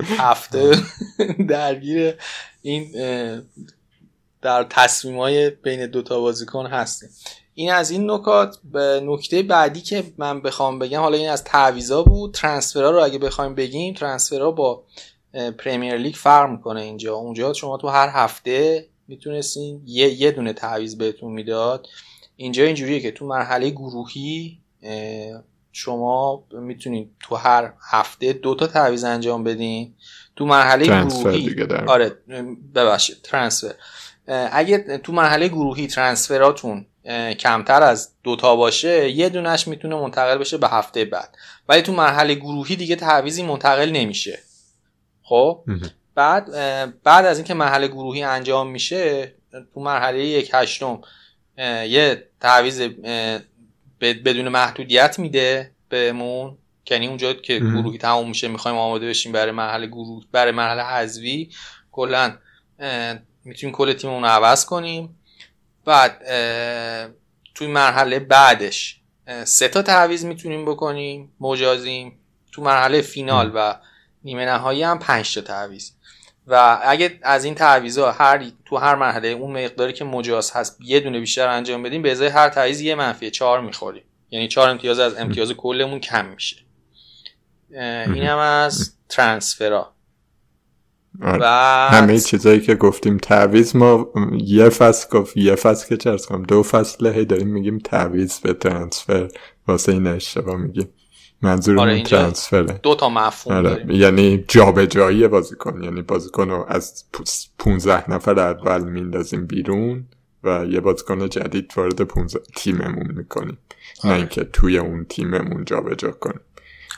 هفته 0.02 0.76
درگیر 1.50 2.16
این 2.62 2.92
در 4.42 4.64
تصمیم 4.64 5.18
های 5.18 5.50
بین 5.50 5.86
دوتا 5.88 6.20
بازیکن 6.20 6.66
هستیم. 6.66 7.10
این 7.54 7.72
از 7.72 7.92
این 7.92 8.12
نکات. 8.12 8.58
به 8.74 9.02
نکته 9.04 9.44
بعدی 9.44 9.82
که 9.82 10.04
من 10.18 10.42
بخوام 10.42 10.80
بگم 10.80 11.00
حالا 11.00 11.18
این 11.18 11.30
از 11.30 11.44
تعویضا 11.44 12.04
بود. 12.04 12.34
ترانسفرها 12.34 12.90
رو 12.90 13.04
اگه 13.04 13.20
بخوایم 13.20 13.56
بگیم 13.56 13.94
ترانسفرها 13.94 14.52
با 14.52 14.84
پریمیر 15.58 15.98
لیگ 15.98 16.16
فرق 16.16 16.50
می‌کنه 16.50 16.82
اینجا. 16.82 17.16
اونجا 17.16 17.54
شما 17.54 17.78
تو 17.78 17.88
هر 17.88 18.10
هفته 18.10 18.88
می‌تونستین 19.08 19.82
یه 19.86 20.10
یه 20.10 20.32
دونه 20.32 20.54
تعویض 20.54 20.96
بهتون 20.96 21.32
می‌داد. 21.32 21.88
اینجا 22.36 22.64
اینجوریه 22.64 23.00
که 23.00 23.12
تو 23.12 23.26
مرحله 23.26 23.70
گروهی 23.70 24.60
شما 25.72 26.44
می‌تونید 26.52 27.12
تو 27.20 27.36
هر 27.36 27.74
هفته 27.92 28.34
دو 28.34 28.56
تا 28.56 28.68
تعویض 28.68 29.04
انجام 29.04 29.44
بدین. 29.44 29.94
تو 30.36 30.46
مرحله 30.46 30.86
گروهی. 30.86 31.56
آره 31.88 32.18
ببخشید 32.76 33.22
ترانسفر 33.24 33.76
اگه 34.28 34.98
تو 34.98 35.14
مرحله 35.14 35.48
گروهی 35.48 35.88
ترانسفراتون 35.88 36.86
کمتر 37.40 37.84
از 37.84 38.12
دوتا 38.24 38.56
باشه 38.56 39.10
یه 39.10 39.30
دونش 39.30 39.68
می‌تونه 39.68 39.96
منتقل 39.96 40.38
بشه 40.38 40.58
به 40.58 40.68
هفته 40.68 41.06
بعد. 41.06 41.36
ولی 41.70 41.82
تو 41.82 41.94
مرحله 41.94 42.36
گروهی 42.36 42.76
دیگه 42.76 42.96
تعویزی 42.96 43.44
منتقل 43.44 43.90
نمیشه. 43.90 44.40
خب؟ 45.24 45.64
بعد 46.16 46.50
بعد 47.04 47.26
از 47.26 47.38
اینکه 47.38 47.54
مرحله 47.54 47.88
گروهی 47.88 48.24
انجام 48.24 48.72
میشه 48.72 49.34
تو 49.74 49.80
مرحله 49.80 50.26
یک 50.26 50.52
هشتم 50.54 51.02
یه 51.88 52.28
تعویز 52.40 52.82
بدون 54.00 54.50
محدودیت 54.50 55.20
میده 55.20 55.72
بهمون. 55.90 56.58
یعنی 56.92 57.08
اونجا 57.08 57.34
که 57.34 57.60
گروهی 57.60 57.98
تموم 57.98 58.30
میشه 58.30 58.48
می‌خوایم 58.48 58.78
آماده 58.78 59.10
بشیم 59.10 59.32
برای 59.32 59.52
مرحله 59.52 59.88
گروه 59.88 60.24
برای 60.32 60.52
مرحله 60.52 60.84
حذوی 60.84 61.50
کلا 61.92 62.38
می‌تونیم 63.44 63.76
کل 63.76 63.94
تیممون 63.94 64.24
رو 64.24 64.30
عوض 64.30 64.66
کنیم. 64.66 65.20
بعد 65.86 66.18
توی 67.56 67.68
مرحله 67.68 68.20
بعدش 68.20 69.02
سه 69.44 69.68
تا 69.68 69.82
تعویض 69.82 70.26
می‌تونیم 70.26 70.66
بکنیم 70.66 71.32
مجازیم. 71.40 72.18
تو 72.52 72.62
مرحله 72.62 73.02
فینال 73.02 73.52
و 73.56 73.76
نیمه 74.24 74.46
نهایی 74.46 74.84
هم 74.84 75.00
پنج 75.00 75.34
تا 75.36 75.42
تعویض. 75.42 75.92
و 76.48 76.80
اگه 76.84 77.20
از 77.22 77.46
این 77.46 77.56
تعویضا 77.56 78.12
هر 78.12 78.46
تو 78.66 78.78
هر 78.78 78.96
مرحله 78.96 79.28
اون 79.28 79.64
مقداری 79.64 79.94
که 79.94 80.04
مجاز 80.04 80.52
هست 80.52 80.78
یه 80.82 81.00
دونه 81.00 81.20
بیشتر 81.20 81.48
انجام 81.48 81.84
بدیم 81.84 82.02
به 82.02 82.12
ازای 82.12 82.28
هر 82.28 82.50
تعویض 82.50 82.82
یه 82.82 82.96
منفی 82.96 83.32
چهار 83.32 83.62
می‌خوریم. 83.62 84.04
یعنی 84.32 84.48
چهار 84.48 84.70
امتیاز 84.70 85.00
از 85.00 85.16
امتیاز 85.16 85.52
کلمون 85.52 86.00
کم 86.00 86.26
میشه. 86.26 86.58
این 87.72 88.24
هم 88.24 88.38
از 88.38 88.94
ترانسفرا 89.10 89.94
آره. 91.22 91.40
و 91.42 91.46
همه 91.92 92.20
چیزایی 92.20 92.62
که 92.62 92.76
گفتیم 92.76 93.18
تعویض 93.18 93.76
ما 93.76 94.12
یه 94.38 94.70
فصل 94.70 95.18
گفت 95.18 95.38
یه 95.38 95.56
فصل 95.56 95.88
که 95.88 95.98
چرس 95.98 96.26
کنم 96.26 96.44
دو 96.44 96.64
فصل 96.64 97.08
هی 97.08 97.26
داریم 97.26 97.48
میگیم 97.48 97.78
تعویض 97.78 98.40
به 98.40 98.54
ترانسفر. 98.54 99.28
واسه 99.68 99.92
این 99.92 100.08
اشتباه 100.08 100.56
میگیم. 100.56 100.90
منظور 101.42 101.80
آره 101.80 102.04
ترانسفره. 102.04 102.80
دو 102.84 102.96
تا 102.96 103.10
مفهوم 103.10 103.56
آره. 103.56 103.70
داریم. 103.70 103.92
یعنی 103.92 104.46
جابجایی 104.48 105.28
بازیکن. 105.28 105.84
یعنی 105.84 106.02
بازیکن 106.02 106.50
رو 106.50 106.66
از 106.68 107.04
15 107.60 108.12
نفر 108.12 108.40
اول 108.40 108.84
میندازیم 108.84 109.48
بیرون 109.48 110.06
و 110.44 110.66
یه 110.70 110.80
بازیکن 110.80 111.30
جدید 111.30 111.74
وارد 111.76 112.02
15 112.02 112.40
تیممون 112.56 113.12
می‌کنیم. 113.16 113.58
آره. 114.04 114.14
نه 114.14 114.20
اینکه 114.20 114.44
توی 114.44 114.78
اون 114.78 115.06
تیممون 115.10 115.66
جابجا 115.66 116.12
کنیم. 116.12 116.42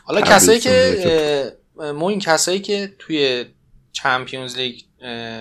حالا 0.05 0.21
کسایی 0.21 0.59
که 0.59 1.57
ما 1.95 2.09
این 2.09 2.19
کسایی 2.19 2.59
که 2.59 2.93
توی 2.99 3.45
چمپیونز 3.93 4.57
لیگ 4.57 4.79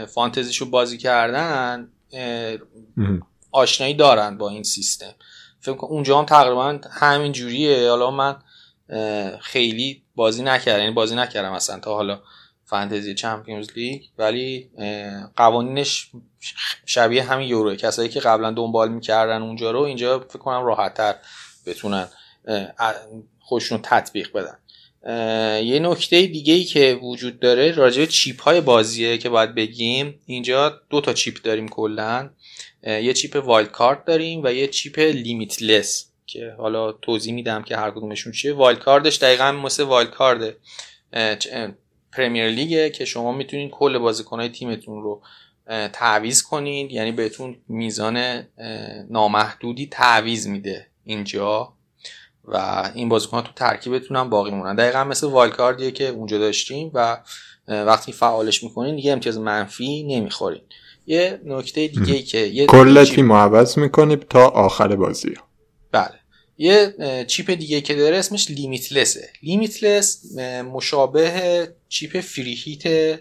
فانتزیشو 0.06 0.70
بازی 0.70 0.98
کردن 0.98 1.88
آشنایی 3.52 3.94
دارن 3.94 4.38
با 4.38 4.48
این 4.48 4.62
سیستم. 4.62 5.14
فکر 5.60 5.74
کنم 5.74 5.90
اونجا 5.90 6.18
هم 6.18 6.24
تقریبا 6.24 6.80
همین 6.90 7.32
جوریه 7.32 7.90
حالا 7.90 8.10
من 8.10 8.36
خیلی 9.40 10.02
بازی 10.14 10.42
نکردم. 10.42 10.80
یعنی 10.80 10.94
بازی 10.94 11.14
نکردم 11.14 11.52
اصلا 11.52 11.80
تا 11.80 11.94
حالا 11.94 12.22
فانتزی 12.64 13.14
چمپیونز 13.14 13.70
لیگ. 13.76 14.02
ولی 14.18 14.70
قوانینش 15.36 16.10
شبیه 16.86 17.22
همین 17.22 17.48
یوروه. 17.48 17.76
کسایی 17.76 18.08
که 18.08 18.20
قبلا 18.20 18.50
دنبال 18.50 18.88
می‌کردن 18.88 19.42
اونجا 19.42 19.70
رو 19.70 19.80
اینجا 19.80 20.18
فکر 20.18 20.38
کنم 20.38 20.64
راحتتر 20.64 21.14
بتونن 21.66 22.08
خودشون 23.40 23.80
تطبیق 23.82 24.32
بدن. 24.32 24.58
یه 25.64 25.78
نکته 25.82 26.26
دیگه 26.26 26.54
ای 26.54 26.64
که 26.64 26.98
وجود 27.02 27.40
داره 27.40 27.72
راجع 27.72 28.00
به 28.00 28.06
chip 28.06 28.42
های 28.42 28.60
بازیه 28.60 29.18
که 29.18 29.28
باید 29.28 29.54
بگیم. 29.54 30.20
اینجا 30.26 30.80
دو 30.90 31.00
تا 31.00 31.12
chip 31.12 31.42
داریم 31.42 31.68
کلا. 31.68 32.30
یه 32.86 33.12
chip 33.12 33.42
wild 33.44 33.70
card 33.70 34.04
داریم 34.04 34.40
و 34.44 34.52
یه 34.52 34.68
chip 34.68 34.98
limitless 34.98 36.06
که 36.26 36.54
حالا 36.58 36.92
توضیح 36.92 37.34
میدم 37.34 37.62
که 37.62 37.76
هر 37.76 37.90
کدومشون 37.90 38.32
چیه. 38.32 38.52
wild 38.52 38.78
card 38.78 39.05
ش 39.05 39.18
دقیقا 39.18 39.52
مثل 39.52 39.82
wild 39.82 40.10
card 40.10 40.56
Premier 42.12 42.48
League 42.48 42.84
ه 42.84 42.90
که 42.90 43.04
شما 43.04 43.32
می‌تونید 43.32 43.70
کل 43.70 43.98
بازیکنهای 43.98 44.48
تیمتون 44.48 45.02
رو 45.02 45.22
تعویض 45.92 46.42
کنید 46.42 46.92
یعنی 46.92 47.12
بهتون 47.12 47.56
میزان 47.68 48.46
نامحدودی 49.10 49.86
تعویض 49.86 50.48
میده 50.48 50.86
اینجا. 51.04 51.72
و 52.44 52.90
این 52.94 53.08
بازیکن 53.08 53.40
تو 53.40 53.52
ترکیبتون 53.56 54.16
هم 54.16 54.30
باقی 54.30 54.50
مونن 54.50 54.74
دقیقا 54.74 55.04
مثل 55.04 55.26
wild 55.26 55.52
card 55.52 55.77
ایه 55.77 55.90
که 55.90 56.08
اونجا 56.08 56.38
داشتیم 56.38 56.90
و 56.94 57.18
وقتی 57.68 58.12
فعالش 58.12 58.62
می‌کنین 58.62 58.96
دیگه 58.96 59.12
امتیاز 59.12 59.38
منفی 59.38 60.02
نمی‌خورین. 60.02 60.62
یه 61.06 61.40
نکته 61.44 61.88
دیگه 61.88 62.14
ای 62.14 62.22
که 62.22 62.38
یه 62.38 62.66
کل 62.66 63.04
تیم 63.04 63.32
عوض 63.32 63.78
می‌کنیم 63.78 64.20
تا 64.30 64.48
آخر 64.48 64.96
بازی. 64.96 65.34
بله. 65.92 66.14
یه 66.58 66.94
chip 67.28 67.50
دیگه 67.50 67.80
که 67.80 67.94
داره 67.94 68.16
اسمش 68.16 68.50
limitless 68.50 69.14
ه. 69.14 69.28
limitless 69.42 70.38
مشابه 70.72 71.68
chip 71.88 72.20
free 72.20 72.76
hit 72.76 73.18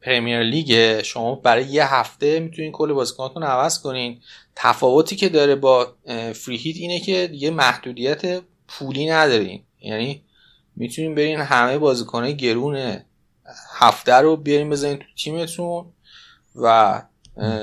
Premier 0.00 0.42
League 0.42 1.02
شما 1.02 1.34
برای 1.34 1.64
یه 1.64 1.94
هفته 1.94 2.40
می‌تونین 2.40 2.72
کل 2.72 2.92
بازیکناتون 2.92 3.42
عوض 3.42 3.78
کنین. 3.78 4.20
تفاوتی 4.56 5.16
که 5.16 5.28
داره 5.28 5.54
با 5.54 5.94
فری 6.34 6.56
هیت 6.56 6.76
اینه 6.76 7.00
که 7.00 7.30
یه 7.32 7.50
محدودیت 7.50 8.42
پولی 8.68 9.10
ندارین. 9.10 9.62
یعنی 9.80 10.22
می‌تونین 10.76 11.14
برین 11.14 11.40
همه 11.40 11.78
بازیکنهای 11.78 12.36
گرون 12.36 12.96
هفته 13.74 14.14
رو 14.14 14.36
بیارین 14.36 14.70
بزنین 14.70 14.96
تو 14.96 15.04
تیمتون 15.16 15.84
و 16.56 17.02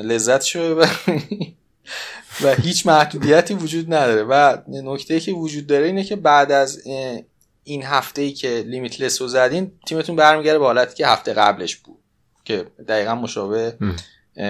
لذت 0.03 0.43
شو 0.43 0.81
و 2.43 2.55
هیچ 2.55 2.85
محدودیتی 2.85 3.53
وجود 3.53 3.93
نداره. 3.93 4.23
و 4.23 4.57
نکته 4.67 5.19
که 5.19 5.31
وجود 5.31 5.67
داره 5.67 5.85
اینه 5.85 6.03
که 6.03 6.15
بعد 6.15 6.51
از 6.51 6.81
این 7.67 7.83
هفته 7.83 8.21
ای 8.21 8.31
که 8.31 8.65
لیمیتلس 8.67 9.21
رو 9.21 9.27
زدین 9.27 9.71
تیمتون 9.87 10.15
برمیگره 10.15 10.59
به 10.59 10.65
حالتی 10.65 10.95
که 10.95 11.07
هفته 11.07 11.33
قبلش 11.33 11.75
بود 11.75 11.99
که 12.43 12.67
دقیقا 12.87 13.15
مشابه 13.15 13.77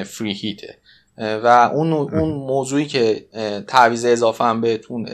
فری 0.06 0.34
هیته 0.34 0.78
و 1.18 1.72
اون 1.74 1.94
اون 1.94 2.30
موضوعی 2.30 2.86
که 2.86 3.26
تعویض 3.68 4.06
اضافه 4.06 4.44
هم 4.44 4.62
بهتون 4.62 5.10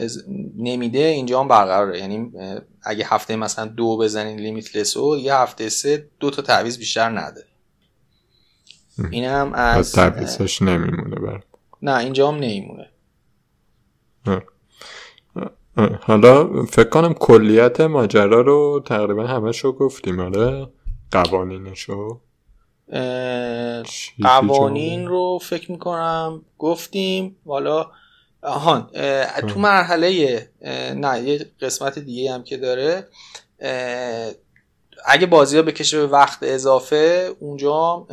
نمیده 0.56 0.98
اینجا 0.98 1.40
هم 1.40 1.48
برقراره. 1.48 1.98
یعنی 1.98 2.32
اگه 2.82 3.06
هفته 3.08 3.36
مثلا 3.36 3.66
دو 3.66 3.96
بزنین 3.96 4.40
لیمیتلس 4.40 4.96
و 4.96 5.16
یه 5.16 5.34
هفته 5.34 5.68
سه 5.68 6.08
دو 6.20 6.30
تا 6.30 6.42
تعویض 6.42 6.78
بیشتر 6.78 7.08
نداره 7.08 7.46
این 9.10 9.24
هم 9.24 9.52
از 9.52 9.92
تعویضش 9.92 10.62
نمیمونه 10.62 11.16
بر 11.16 11.42
نه 11.82 11.96
اینجا 11.96 12.28
هم 12.28 12.34
نمیمونه. 12.34 12.88
حالا 16.00 16.64
فکر 16.64 16.88
کنم 16.88 17.14
کلیت 17.14 17.80
ماجرا 17.80 18.40
رو 18.40 18.82
تقریبا 18.86 19.26
همه 19.26 19.52
شو 19.52 19.72
گفتیم 19.72 20.20
آره؟ 20.20 20.66
قوانینشو؟ 21.10 22.20
قوانین 24.22 25.08
رو 25.08 25.38
فکر 25.42 25.72
می‌کنم 25.72 26.42
گفتیم. 26.58 27.36
حالا 27.46 27.90
آهان 28.42 28.90
تو 29.48 29.60
مرحله 29.60 30.38
نه 30.94 31.20
یه 31.20 31.46
قسمت 31.60 31.98
دیگه 31.98 32.32
هم 32.32 32.44
که 32.44 32.56
داره. 32.56 33.08
اگه 35.06 35.26
بازی 35.26 35.56
ها 35.56 35.62
بکشه 35.62 35.98
به 35.98 36.06
وقت 36.06 36.38
اضافه 36.42 37.30
اونجا 37.40 38.06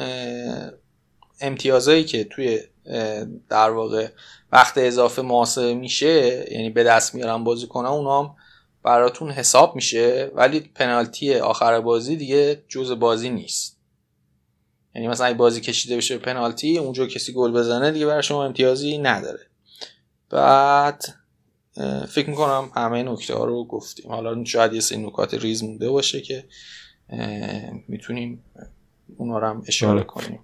امتیازایی 1.42 2.04
که 2.04 2.24
توی 2.24 2.60
در 3.50 3.70
واقع 3.70 4.08
وقت 4.52 4.78
اضافه 4.78 5.22
محاسبه 5.22 5.74
میشه 5.74 6.46
یعنی 6.52 6.70
به 6.70 6.84
دست 6.84 7.16
میارن 7.16 7.44
بازی 7.44 7.68
کنن 7.68 7.90
اونا 7.90 8.24
هم 8.24 8.36
براتون 8.84 9.32
حساب 9.32 9.76
میشه 9.76 10.32
ولی 10.36 10.60
پنالتی 10.60 11.36
آخر 11.36 11.80
بازی 11.80 12.16
دیگه 12.16 12.64
جز 12.68 12.92
بازی 12.92 13.30
نیست. 13.30 13.80
یعنی 14.96 15.08
مثلا 15.08 15.28
اگه 15.28 15.38
بازی 15.38 15.62
کشیده 15.62 15.98
بشه 15.98 16.18
پنالتی 16.18 16.78
اونجا 16.78 17.06
کسی 17.06 17.34
گل 17.34 17.52
بزنه 17.52 17.92
دیگه 17.92 18.06
برای 18.06 18.24
شما 18.24 18.46
امتیازی 18.46 18.98
نداره. 18.98 19.40
بعد 20.30 21.06
فکر 22.10 22.30
می‌کنم 22.30 22.72
همه 22.76 23.04
نکته 23.04 23.36
ها 23.36 23.46
رو 23.46 23.66
گفتیم. 23.66 24.12
حالا 24.12 24.46
شاید 24.46 24.74
یه 24.74 24.80
سری 24.80 24.98
نکات 24.98 25.34
ریز 25.34 25.64
مونده 25.64 25.90
باشه 25.90 26.22
که 26.22 26.44
می‌تونیم 27.88 28.44
اونا 29.18 29.40
رو 29.40 29.48
هم 29.48 29.64
اشاره 29.68 29.92
آره. 29.92 30.04
کنیم. 30.04 30.40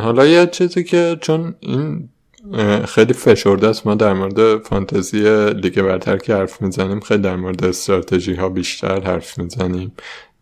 حالا 0.00 0.26
یه 0.26 0.46
چیزی 0.46 0.84
که 0.84 1.18
چون 1.20 1.56
این 1.60 2.08
خیلی 2.84 3.12
فشرده 3.12 3.68
است. 3.68 3.86
ما 3.86 3.94
در 3.94 4.12
مورد 4.12 4.62
فانتزی 4.62 5.52
لیگ 5.52 5.82
برتر 5.82 6.18
که 6.18 6.34
حرف 6.34 6.62
می‌زنیم 6.62 7.00
خیلی 7.00 7.22
در 7.22 7.36
مورد 7.36 7.64
استراتژی 7.64 8.34
ها 8.34 8.48
بیشتر 8.48 9.00
حرف 9.00 9.38
می‌زنیم. 9.38 9.92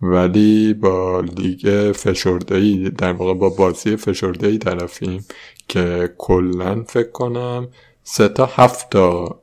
ولی 0.03 0.75
با 0.75 1.21
لیگ 1.21 1.93
فشردهی 1.93 2.91
در 2.91 3.13
واقع 3.13 3.35
با 3.35 3.49
بازی 3.49 3.97
فشردهی 3.97 4.59
طرفیم 4.59 5.27
که 5.69 6.15
کلا 6.19 6.85
فکر 6.89 7.11
کنم 7.11 7.69
سه 8.03 8.29
تا 8.29 8.47
هفت 8.47 8.91
تا 8.91 9.41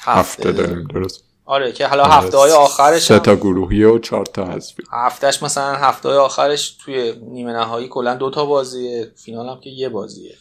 هفته 0.00 0.52
داریم 0.52 0.84
درست؟ 0.84 1.24
آره 1.44 1.72
که 1.72 1.86
حالا 1.86 2.04
هفته 2.04 2.36
های 2.36 2.52
آخرش 2.52 3.02
سه 3.02 3.18
تا 3.18 3.36
گروهی 3.36 3.84
و 3.84 3.98
چهار 3.98 4.26
تا 4.26 4.44
حذفی. 4.44 4.82
هفتهش 4.92 5.42
مثلا 5.42 5.74
هفته 5.74 6.08
های 6.08 6.18
آخرش 6.18 6.70
توی 6.84 7.12
نیمه 7.30 7.52
نهایی 7.52 7.88
کلا 7.88 8.14
دو 8.14 8.30
تا 8.30 8.44
بازیه 8.44 9.12
فینال 9.16 9.48
هم 9.48 9.60
که 9.60 9.70
یه 9.70 9.88
بازیه. 9.88 10.34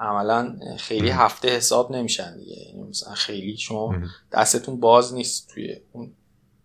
عملا 0.00 0.58
خیلی 0.78 1.10
هفته 1.10 1.48
حساب 1.48 1.92
نمیشن 1.92 2.38
دیگه. 2.38 2.56
یعنی 2.56 2.82
مثلا 2.82 3.14
خیلی 3.14 3.56
شما 3.56 3.94
دستتون 4.32 4.80
باز 4.80 5.14
نیست 5.14 5.48
توی 5.54 5.76
اون 5.92 6.12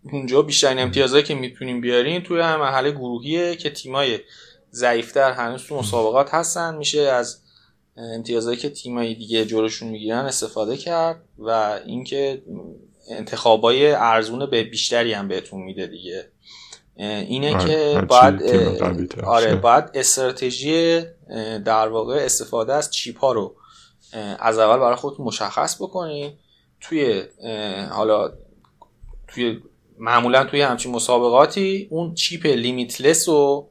اونجا 0.03 0.41
بیشترین 0.41 0.79
امتیازهایی 0.79 1.23
که 1.23 1.35
می‌تونیم 1.35 1.81
بیارین 1.81 2.23
توی 2.23 2.41
هم 2.41 2.59
مرحله 2.59 2.91
گروهیه 2.91 3.55
که 3.55 3.69
تیمای 3.69 4.19
ضعیفتر 4.71 5.31
هنوز 5.31 5.63
تو 5.63 5.77
مسابقات 5.77 6.33
هستن. 6.33 6.75
میشه 6.75 7.01
از 7.01 7.41
امتیازهایی 7.97 8.57
که 8.57 8.69
تیمای 8.69 9.15
دیگه 9.15 9.45
جلوشون 9.45 9.89
می‌گیرن 9.89 10.25
استفاده 10.25 10.77
کرد 10.77 11.21
و 11.37 11.79
اینکه 11.85 12.43
انتخابای 13.09 13.91
ارزون 13.91 14.49
به 14.49 14.63
بیشتری 14.63 15.13
هم 15.13 15.27
بهتون 15.27 15.61
میده 15.61 15.87
دیگه. 15.87 16.29
اینه 16.97 17.55
آره، 17.55 17.65
که 17.65 18.01
باید 18.07 18.41
آره 19.23 19.55
باید 19.55 19.83
استراتژی 19.93 21.01
در 21.65 21.87
واقع 21.87 22.15
استفاده 22.15 22.73
از 22.73 22.91
چیپ 22.91 23.19
ها 23.19 23.31
رو 23.31 23.55
از 24.39 24.59
اول 24.59 24.77
برای 24.79 24.95
خود 24.95 25.21
مشخص 25.21 25.75
بکنین 25.81 26.33
توی 26.81 27.23
حالا 27.91 28.31
توی 29.27 29.59
معمولا 29.99 30.43
توی 30.43 30.61
همچین 30.61 30.91
مسابقاتی 30.91 31.87
اون 31.91 32.13
چیپ 32.13 32.45
لیمیتلس 32.45 33.29
رو 33.29 33.69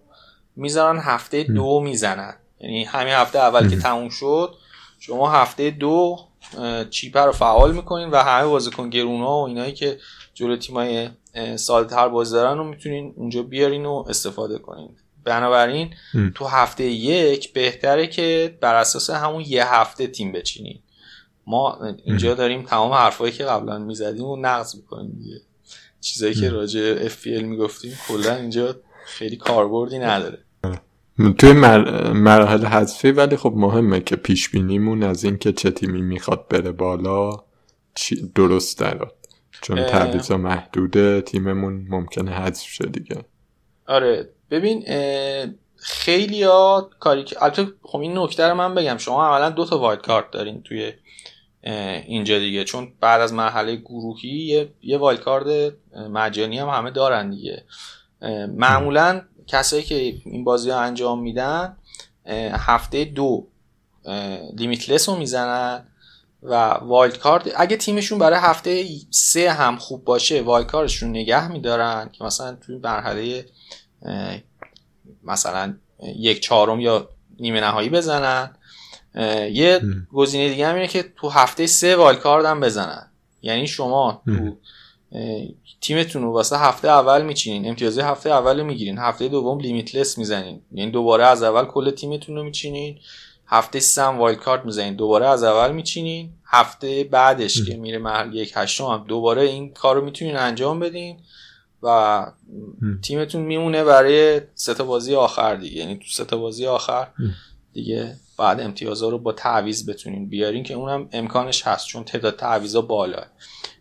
می‌ذارن 0.56 0.98
هفته 0.98 1.42
دو 1.42 1.80
می‌زنن. 1.80 2.36
یعنی 2.60 2.84
همین 2.84 3.12
هفته 3.12 3.38
اول 3.38 3.68
که 3.70 3.76
تموم 3.76 4.08
شد 4.08 4.54
شما 4.98 5.30
هفته 5.30 5.70
دو 5.70 6.18
چیپ 6.90 7.16
رو 7.16 7.32
فعال 7.32 7.72
می‌کنین 7.74 8.10
و 8.10 8.16
همه 8.16 8.46
بازیکن 8.46 8.90
گرونا 8.90 9.40
و 9.40 9.46
اینایی 9.46 9.72
که 9.72 9.98
جلو 10.34 10.56
تیمای 10.56 11.08
سالتر 11.56 12.08
بازی 12.08 12.32
دارن 12.32 12.58
رو 12.58 12.64
می‌تونین 12.64 13.14
اونجا 13.16 13.42
بیارین 13.42 13.86
و 13.86 14.04
استفاده 14.08 14.58
کنین. 14.58 14.90
بنابراین 15.24 15.94
تو 16.34 16.44
هفته 16.44 16.84
یک 16.84 17.52
بهتره 17.52 18.06
که 18.06 18.58
بر 18.60 18.74
اساس 18.74 19.10
همون 19.10 19.44
یه 19.46 19.74
هفته 19.74 20.06
تیم 20.06 20.32
بچینین. 20.32 20.80
ما 21.46 21.78
اینجا 22.04 22.34
داریم 22.34 22.62
تمام 22.62 22.92
حرفایی 22.92 23.32
که 23.32 23.44
قبلا 23.44 23.78
می‌زدیم 23.78 24.24
و 24.24 24.36
نقض 24.36 24.76
می‌کنیم 24.76 25.12
دیگه. 25.18 25.40
چیزایی 26.00 26.34
که 26.34 26.50
راجع 26.50 27.08
FPL 27.08 27.42
می‌گفتیم 27.42 27.92
کلا 28.08 28.34
اینجا 28.34 28.76
خیلی 29.06 29.36
کاربردی 29.36 29.98
نداره. 29.98 30.38
توی 31.38 31.52
مراحل 32.12 32.64
حذفی 32.64 33.10
ولی 33.10 33.36
خب 33.36 33.52
مهمه 33.56 34.00
که 34.00 34.16
پیش 34.16 34.48
بینیمون 34.48 35.02
از 35.02 35.24
اینکه 35.24 35.52
چه 35.52 35.70
تیمی 35.70 36.02
می‌خواد 36.02 36.48
بره 36.48 36.72
بالا 36.72 37.44
درست 38.34 38.78
درات 38.78 39.12
چون 39.64 39.86
تعویضا 39.86 40.36
محدوده 40.36 41.20
تیممون 41.20 41.86
ممکنه 41.88 42.30
حذف 42.30 42.66
شه 42.66 42.86
دیگه. 42.86 43.24
آره. 43.86 44.30
ببین 44.50 44.84
خیلی 45.76 46.42
ها 46.42 46.90
کاری 47.00 47.24
که 47.24 47.42
البته 47.42 47.66
خب 47.82 47.98
این 47.98 48.18
نکته 48.18 48.48
رو 48.48 48.54
من 48.54 48.74
بگم. 48.74 48.96
شما 48.98 49.28
اولا 49.28 49.50
دو 49.50 49.64
تا 49.64 49.78
wild 49.78 50.02
card 50.02 50.30
دارین 50.30 50.62
توی 50.62 50.92
اینجا 52.06 52.38
دیگه. 52.38 52.64
چون 52.64 52.92
بعد 53.00 53.20
از 53.20 53.32
مرحله 53.32 53.76
گروهی 53.76 54.28
یه, 54.28 54.72
یه 54.82 54.98
wild 54.98 55.20
card 55.20 55.74
مجانی 56.10 56.58
هم 56.58 56.68
همه 56.68 56.90
دارن 56.90 57.30
دیگه. 57.30 57.64
معمولا 58.48 59.22
کسایی 59.46 59.82
که 59.82 59.94
این 60.24 60.44
بازی 60.44 60.70
ها 60.70 60.80
انجام 60.80 61.22
میدن 61.22 61.76
هفته 62.52 63.04
دو 63.04 63.46
limitless 64.56 65.08
رو 65.08 65.16
می‌زنن. 65.16 65.86
و 66.44 66.54
wild 66.70 67.18
card 67.18 67.52
اگه 67.56 67.76
تیمشون 67.76 68.18
برای 68.18 68.38
هفته 68.38 68.86
سه 69.10 69.52
هم 69.52 69.76
خوب 69.76 70.04
باشه 70.04 70.42
wild 70.42 70.66
card 70.66 70.88
شون 70.88 71.10
نگه 71.10 71.48
میدارن 71.48 72.10
که 72.12 72.24
مثلا 72.24 72.56
توی 72.66 72.76
مرحله 72.76 73.46
مثلا 75.22 75.74
یک 76.16 76.40
چهارم 76.40 76.80
یا 76.80 77.08
نیمه 77.40 77.60
نهایی 77.60 77.88
بزنن. 77.88 78.56
یه 79.50 79.80
گزینه 80.12 80.48
دیگه 80.48 80.66
هم 80.66 80.74
اینه 80.74 80.88
که 80.88 81.04
تو 81.16 81.28
هفته 81.28 81.66
سه 81.66 81.96
wild 81.96 82.20
card 82.20 82.46
هم 82.46 82.60
بزنن. 82.60 83.10
یعنی 83.42 83.66
شما 83.66 84.22
تو 84.26 84.56
تیمتون 85.80 86.22
رو 86.22 86.32
واسه 86.32 86.58
هفته 86.58 86.88
اول 86.88 87.22
میچینین 87.22 87.68
امتیازی 87.68 88.00
هفته 88.00 88.30
اول 88.30 88.60
رو 88.60 88.66
می‌گیرین 88.66 88.98
هفته 88.98 89.28
دوم 89.28 89.60
limitless 89.60 90.18
می‌زنین. 90.18 90.62
یعنی 90.72 90.90
دوباره 90.90 91.26
از 91.26 91.42
اول 91.42 91.64
کل 91.64 91.90
تیمتون 91.90 92.36
رو 92.36 92.44
میچینین. 92.44 92.98
هفته 93.46 93.80
سم 93.80 94.18
وایلد 94.18 94.40
کارت 94.40 94.64
می‌زنین. 94.64 94.94
دوباره 94.94 95.26
از 95.26 95.42
اول 95.42 95.72
میچینین. 95.72 96.30
هفته 96.46 97.04
بعدش 97.04 97.64
که 97.64 97.76
میره 97.76 97.98
مرحله 97.98 98.34
یک 98.34 98.52
هشتم 98.56 98.84
هم 98.84 99.04
دوباره 99.08 99.42
این 99.42 99.72
کار 99.72 99.96
رو 99.96 100.04
می‌تونین 100.04 100.36
انجام 100.36 100.80
بدین 100.80 101.16
و 101.82 102.26
تیمتون 103.02 103.42
میمونه 103.42 103.84
برای 103.84 104.40
سه 104.54 104.74
بازی 104.74 105.14
آخر 105.14 105.54
دیگه. 105.54 105.76
یعنی 105.76 105.96
تو 105.96 106.24
سه 106.24 106.36
بازی 106.36 106.66
آخر 106.66 107.06
دیگه 107.72 108.16
بعد 108.38 108.60
امتیازها 108.60 109.08
رو 109.08 109.18
با 109.18 109.32
تعویض 109.32 109.90
بتونین 109.90 110.28
بیارین 110.28 110.64
که 110.64 110.74
اونم 110.74 111.08
امکانش 111.12 111.66
هست 111.66 111.86
چون 111.86 112.04
تعداد 112.04 112.36
تعویضا 112.36 112.80
بالاه 112.80 113.26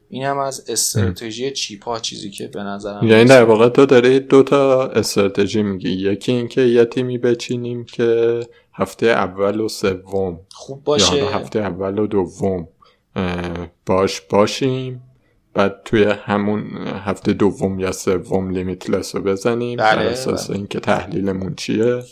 این 0.10 0.23
هم 0.23 0.38
از 0.38 0.69
استراتژی 0.69 1.52
chip 1.52 1.84
ها 1.84 1.99
چیزی 1.99 2.32
که 2.32 2.47
به 2.47 2.63
نظرم 2.63 3.08
یعنی 3.08 3.26
در 3.26 3.43
واقع 3.43 3.69
تو 3.69 3.86
داری 3.86 4.19
دو 4.19 4.43
تا 4.43 4.88
استراتژی 4.88 5.63
میگی. 5.63 5.89
یکی 5.89 6.32
اینکه 6.32 6.62
یه 6.62 6.86
تیمی 6.86 7.17
بچینیم 7.17 7.86
که 7.86 8.39
هفته 8.73 9.05
اول 9.05 9.59
و 9.59 9.67
سوم. 9.67 10.39
خوب 10.51 10.83
باشه. 10.83 11.17
یا 11.17 11.29
هفته 11.29 11.59
اول 11.59 11.99
و 11.99 12.07
دوم. 12.07 12.67
باش 13.86 14.21
باشیم. 14.21 15.03
بعد 15.53 15.81
توی 15.86 16.03
همون 16.03 16.63
هفته 16.88 17.33
دوم 17.33 17.79
یا 17.79 17.91
سوم 17.91 18.49
لیمیتلس 18.49 19.15
رو 19.15 19.21
بزنیم. 19.21 19.77
بله 19.77 19.95
بر 19.95 20.03
اساس 20.07 20.47
بله. 20.47 20.57
اینکه 20.57 20.79
تحلیلمون 20.79 21.55
چیه. 21.55 22.03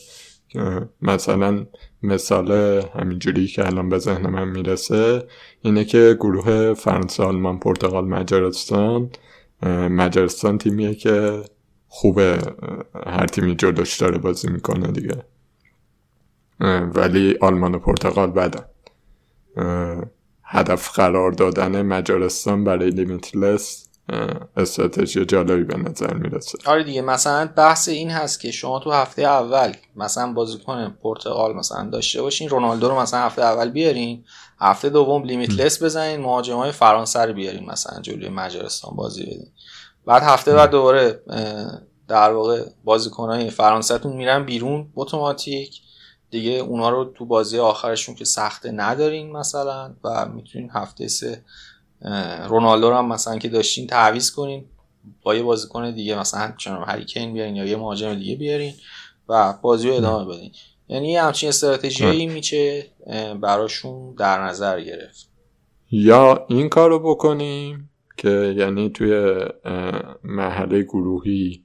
مثلا 1.02 1.66
مثال 2.04 2.52
همینجوری 3.00 3.48
که 3.48 3.66
الان 3.66 3.90
به 3.90 3.98
ذهن 3.98 4.30
من 4.30 4.48
می‌رسه 4.48 5.28
اینه 5.62 5.86
که 5.86 6.18
گروه 6.20 6.74
فرانسه 6.74 7.24
آلمان 7.24 7.60
پرتغال 7.60 8.06
مجارستان. 8.06 9.10
مجارستان 9.90 10.58
تیمیه 10.58 10.96
که 10.96 11.44
خوبه 11.88 12.38
هر 13.06 13.26
تیمی 13.26 13.56
جلوش 13.56 13.98
داره 13.98 14.18
بازی 14.18 14.48
می‌کنه 14.48 14.88
دیگه. 14.88 15.26
ولی 16.96 17.38
آلمان 17.42 17.76
و 17.76 17.80
پرتغال 17.80 18.32
بدن. 18.32 18.66
هدف 20.44 20.90
قرار 20.96 21.32
دادن 21.32 21.82
مجارستان 21.82 22.64
برای 22.64 22.90
لیمیتلس 22.90 23.88
استراتژی 24.58 25.26
جالبی 25.26 25.64
به 25.64 25.78
نظر 25.78 26.14
می‌رسه. 26.14 26.58
آره 26.66 26.84
دیگه 26.84 27.02
مثلا 27.02 27.50
بحث 27.58 27.90
این 27.90 28.10
هست 28.10 28.42
که 28.42 28.52
شما 28.52 28.80
تو 28.80 28.92
هفته 28.92 29.22
اول 29.22 29.74
مثلا 29.96 30.34
بازیکن 30.34 30.98
پرتغال 31.04 31.56
مثلا 31.56 31.90
داشته 31.90 32.22
باشین 32.22 32.50
رونالدو 32.50 32.90
رو 32.90 33.00
مثلا 33.00 33.20
هفته 33.20 33.42
اول 33.42 33.70
بیارین 33.70 34.24
هفته 34.60 34.90
دوم 34.90 35.24
لیمیتلس 35.24 35.84
بزنین 35.84 36.22
مهاجم 36.22 36.58
های 36.58 36.72
فرانسه 36.72 37.20
رو 37.20 37.34
بیارین 37.34 37.70
مثلا 37.70 38.02
جلوی 38.02 38.30
مجارستان 38.30 38.96
بازی 38.96 39.24
بدین. 39.24 39.52
بعد 40.06 40.24
هفته 40.24 40.54
بعد 40.54 40.70
دوباره 40.70 41.22
در 42.08 42.32
واقع 42.32 42.64
بازیکنهای 42.84 43.50
فرانسهتون 43.50 44.14
میرن 44.14 44.46
بیرون 44.46 44.92
اتوماتیک. 44.96 45.82
دیگه 46.32 46.52
اونا 46.52 46.90
رو 46.90 47.06
تو 47.06 47.26
بازی 47.26 47.60
آخرشون 47.60 48.16
که 48.16 48.26
سخته 48.26 48.72
ندارین 48.72 49.32
مثلا 49.32 49.94
و 50.04 50.26
می‌تونین 50.26 50.70
هفته 50.74 51.08
سه 51.08 51.44
رونالدو 52.48 52.90
رو 52.90 52.96
هم 52.96 53.08
مثلا 53.08 53.38
که 53.38 53.50
داشتین 53.50 53.88
تعویض 53.88 54.32
کنین 54.32 54.66
با 55.24 55.36
یه 55.36 55.44
بازیکن 55.44 55.92
دیگه 55.92 56.20
مثلا 56.20 56.54
چون 56.58 56.84
هری 56.88 57.06
کین 57.06 57.34
بیارین 57.34 57.56
یا 57.56 57.66
یه 57.66 57.78
مهاجم 57.78 58.16
دیگه 58.16 58.36
بیارین 58.36 58.74
و 59.30 59.54
بازی 59.62 59.90
رو 59.90 59.96
ادامه 59.96 60.36
بدین. 60.36 60.52
یعنی 60.90 61.16
همچین 61.16 61.50
استراتژی 61.50 62.26
میشه 62.26 62.86
براشون 63.42 64.16
در 64.16 64.44
نظر 64.44 64.82
گرفت. 64.82 65.30
یا 65.92 66.46
این 66.50 66.70
کارو 66.70 67.00
بکنیم 67.00 67.90
که 68.18 68.56
یعنی 68.58 68.90
توی 68.90 69.36
محله 70.24 70.84
گروهی 70.84 71.64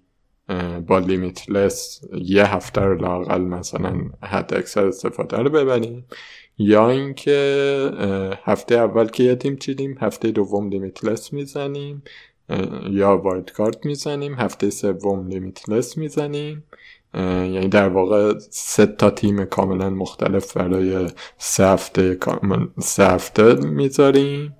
با 0.86 0.98
limitless 0.98 2.00
یه 2.12 2.44
هفته 2.44 2.80
رو 2.80 2.94
لااقل 3.00 3.40
مثلا 3.40 4.00
حد 4.22 4.54
اکثر 4.54 4.86
استفاده 4.86 5.36
رو 5.36 5.50
ببریم. 5.50 6.06
یا 6.58 6.90
اینکه 6.90 7.90
هفته 8.44 8.74
اول 8.74 9.08
که 9.08 9.22
یه 9.22 9.34
تیم 9.34 9.56
چیدیم 9.56 9.96
هفته 10.00 10.30
دوم 10.30 10.68
limitless 10.68 11.32
می‌زنیم 11.32 12.02
یا 12.90 13.16
wildcard 13.16 13.86
می‌زنیم 13.86 14.34
هفته 14.34 14.70
سوم 14.70 15.28
limitless 15.28 15.98
می‌زنیم. 15.98 16.64
یعنی 17.14 17.68
در 17.68 17.88
واقع 17.88 18.38
سه 18.50 18.86
تا 18.86 19.10
تیم 19.10 19.44
کاملا 19.44 19.90
مختلف 19.90 20.56
برای 20.56 21.06
سه 21.38 21.66
هفته 21.66 22.18
سه 22.78 23.06
هفته 23.06 23.54
می‌ذاریم. 23.54 24.56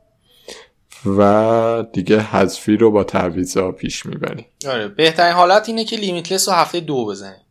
و 1.04 1.84
دیگه 1.92 2.20
حذفی 2.20 2.76
رو 2.76 2.90
با 2.90 3.04
تعویضا 3.04 3.72
پیش 3.72 4.06
می‌بریم. 4.06 4.46
آره 4.68 4.88
بهترین 4.88 5.32
حالت 5.32 5.68
اینه 5.68 5.84
که 5.84 5.96
لیمیتلس 5.96 6.48
رو 6.48 6.54
هفته 6.54 6.80
دو 6.80 7.06
بزنیم. 7.06 7.42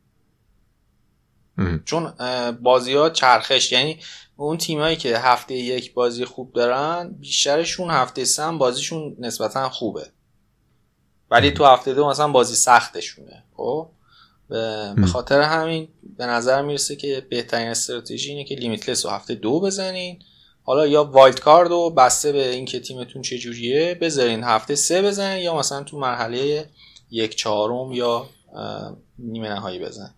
چون 1.86 2.14
بازی 2.62 2.94
ها 2.94 3.10
چرخش 3.10 3.72
یعنی 3.72 4.00
اون 4.36 4.58
تیمایی 4.58 4.96
که 4.96 5.18
هفته 5.18 5.54
یک 5.54 5.94
بازی 5.94 6.26
خوب 6.26 6.54
دارن 6.54 7.16
بیشترشون 7.20 7.90
هفته 7.90 8.26
سه 8.26 8.52
بازیشون 8.52 9.16
نسبتا 9.20 9.70
خوبه. 9.70 10.08
ولی 11.32 11.52
تو 11.52 11.66
هفته 11.66 11.94
دو 11.94 12.10
مثلا 12.10 12.28
بازی 12.28 12.56
سختشونه 12.56 13.44
خب؟ 13.58 13.90
به 14.50 15.06
خاطر 15.14 15.42
همین 15.42 15.88
به 16.18 16.26
نظر 16.26 16.62
می‌رسه 16.62 16.96
که 16.96 17.28
بهترین 17.30 17.68
استراتژی 17.68 18.30
اینه 18.30 18.44
که 18.44 18.56
limitless 18.56 19.06
رو 19.06 19.12
هفته 19.12 19.36
دو 19.36 19.60
بزنین. 19.60 20.20
حالا 20.68 20.88
یا 20.88 21.04
wildcard 21.04 21.70
رو 21.70 21.90
بسته 21.90 22.32
به 22.32 22.50
اینکه 22.50 22.80
تیمتون 22.80 23.22
چجوریه 23.22 23.98
بذارین 24.02 24.44
هفته 24.44 24.76
سه 24.76 25.02
بزنین 25.02 25.44
یا 25.44 25.58
مثلا 25.58 25.84
تو 25.84 26.00
مرحله 26.00 26.70
یک 27.12 27.36
چهارم 27.36 27.92
یا 27.92 28.26
نیمه 29.20 29.50
نهایی 29.50 29.80
بزن 29.80 30.14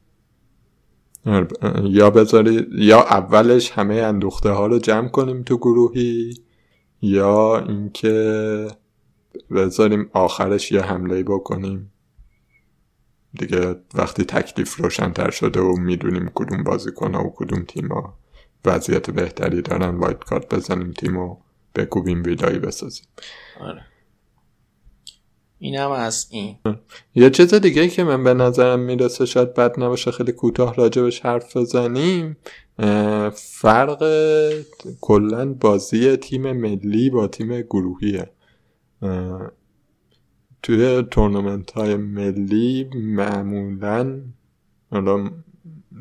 یا 1.83 2.09
بذاری 2.09 2.67
یا 2.71 3.01
اولش 3.01 3.71
همه 3.71 3.95
اندوخته 3.95 4.49
ها 4.49 4.67
رو 4.67 4.79
جمع 4.79 5.07
کنیم 5.07 5.43
تو 5.43 5.57
گروهی 5.57 6.33
یا 7.01 7.59
اینکه 7.59 8.67
بذاریم 9.55 10.09
آخرش 10.13 10.71
یه 10.71 10.81
حمله 10.81 11.23
بکنیم. 11.23 11.91
دیگه 13.33 13.75
وقتی 13.93 14.23
تکلیف 14.23 14.75
روشنتر 14.75 15.29
شده 15.29 15.59
و 15.59 15.75
می‌دونیم 15.75 16.31
کدوم 16.35 16.63
بازیکن 16.63 17.15
و 17.15 17.29
کدوم 17.35 17.63
تیما 17.63 18.13
وضعیت 18.65 19.09
بهتری 19.09 19.61
دارن 19.61 19.95
وایت 19.95 20.23
کارت 20.23 20.55
بزنیم 20.55 20.91
تیم 20.91 21.17
و 21.17 21.37
بکوبیم 21.75 22.23
ویلایی 22.23 22.59
بسازیم. 22.59 23.05
آره. 23.59 23.81
اینم 25.59 25.91
از 25.91 26.27
این. 26.29 26.57
یه 27.15 27.29
چیز 27.29 27.53
دیگه 27.53 27.87
که 27.87 28.03
من 28.03 28.23
به 28.23 28.33
نظرم 28.33 28.79
می‌رسه 28.79 29.25
شاید 29.25 29.53
بد 29.53 29.79
نباشه 29.79 30.11
خیلی 30.11 30.31
کوتاه 30.31 30.75
راجبش 30.75 31.19
حرف 31.19 31.57
بزنیم. 31.57 32.37
فرق 33.33 34.03
کلا 35.01 35.53
بازی 35.53 36.15
تیم 36.15 36.51
ملی 36.51 37.09
با 37.09 37.27
تیم 37.27 37.61
گروهیه. 37.61 38.29
توی 40.63 41.01
تورنمنت 41.11 41.71
های 41.71 41.95
ملی 41.95 42.89
معمولا 42.95 44.21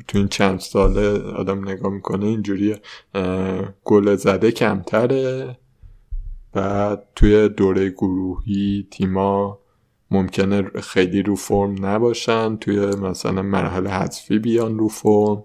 تو 0.07 0.17
این 0.17 0.27
چند 0.27 0.59
ساله 0.59 1.19
آدم 1.19 1.69
نگاه 1.69 1.91
می‌کنه 1.91 2.25
اینجوری 2.25 2.75
گل 3.83 4.15
زده 4.15 4.51
کمتره. 4.51 5.57
و 6.55 6.97
توی 7.15 7.49
دوره 7.49 7.89
گروهی 7.89 8.87
تیما 8.91 9.59
ممکنه 10.11 10.61
خیلی 10.63 11.21
رو 11.21 11.35
فرم 11.35 11.85
نباشن 11.85 12.57
توی 12.57 12.79
مثلا 12.79 13.41
مرحله 13.41 13.89
حذفی 13.89 14.39
بیان 14.39 14.79
رو 14.79 14.87
فرم. 14.87 15.43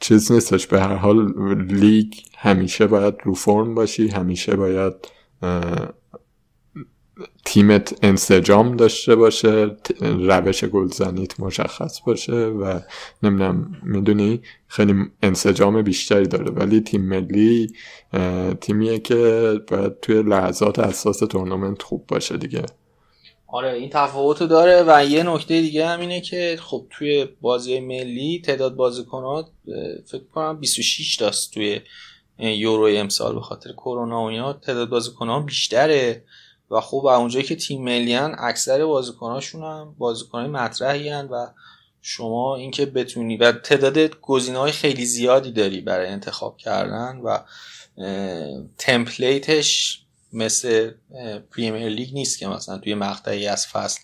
چیز 0.00 0.32
نیستش. 0.32 0.66
به 0.66 0.80
هر 0.80 0.94
حال 0.94 1.32
لیگ 1.64 2.14
همیشه 2.36 2.86
باید 2.86 3.14
رو 3.24 3.34
فرم 3.34 3.74
باشی 3.74 4.08
همیشه 4.08 4.56
باید 4.56 4.94
تیمت 7.44 7.98
انسجام 8.02 8.76
داشته 8.76 9.14
باشه 9.14 9.76
روش 10.00 10.64
گلزنیت 10.64 11.40
مشخص 11.40 12.00
باشه 12.06 12.32
و 12.32 12.80
نمی‌دونم 13.22 13.80
می‌دونی؟ 13.82 14.40
خیلی 14.66 14.94
انسجام 15.22 15.82
بیشتری 15.82 16.26
داره. 16.26 16.50
ولی 16.50 16.80
تیم 16.80 17.02
ملی 17.02 17.72
تیمیه 18.60 18.98
که 18.98 19.52
باید 19.68 20.00
توی 20.00 20.22
لحظات 20.22 20.78
اساس 20.78 21.18
تورنمنت 21.18 21.82
خوب 21.82 22.06
باشه 22.06 22.36
دیگه. 22.36 22.62
آره 23.46 23.72
این 23.72 23.90
تفاوت 23.92 24.42
داره 24.42 24.84
و 24.86 25.04
یه 25.04 25.22
نکته 25.22 25.60
دیگه 25.60 25.86
هم 25.86 26.00
اینه 26.00 26.20
که 26.20 26.58
خب 26.60 26.86
توی 26.90 27.26
بازی 27.40 27.80
ملی 27.80 28.42
تعداد 28.44 28.74
بازیکنات 28.74 29.46
فکر 30.06 30.24
کنم 30.34 30.60
26 30.60 31.16
تاست 31.16 31.54
توی 31.54 31.80
یورو 32.38 32.88
امسال 32.96 33.34
به 33.34 33.40
خاطر 33.40 33.72
کرونا 33.72 34.22
و 34.22 34.28
اینا. 34.28 34.52
تعداد 34.52 34.88
بازیکنان 34.88 35.46
بیشتره. 35.46 36.24
و 36.72 36.80
خب 36.80 37.06
اونجایی 37.06 37.44
که 37.44 37.56
تیم 37.56 37.84
ملیان 37.84 38.34
اکثر 38.38 38.84
بازیکناشون 38.84 39.62
هم 39.62 39.94
بازیکنای 39.98 40.48
مطرحی 40.48 41.12
و 41.12 41.46
شما 42.02 42.56
اینکه 42.56 42.86
بتونی 42.86 43.36
و 43.36 43.52
تعداد 43.52 44.20
گزینه 44.20 44.58
های 44.58 44.72
خیلی 44.72 45.06
زیادی 45.06 45.52
داری 45.52 45.80
برای 45.80 46.08
انتخاب 46.08 46.56
کردن 46.56 47.16
و 47.16 47.38
تمپلیتش 48.78 50.02
مثل 50.32 50.90
پریمیر 51.50 51.88
لیگ 51.88 52.14
نیست 52.14 52.38
که 52.38 52.48
مثلا 52.48 52.78
توی 52.78 52.94
مقطعی 52.94 53.46
از 53.46 53.66
فصل 53.66 54.00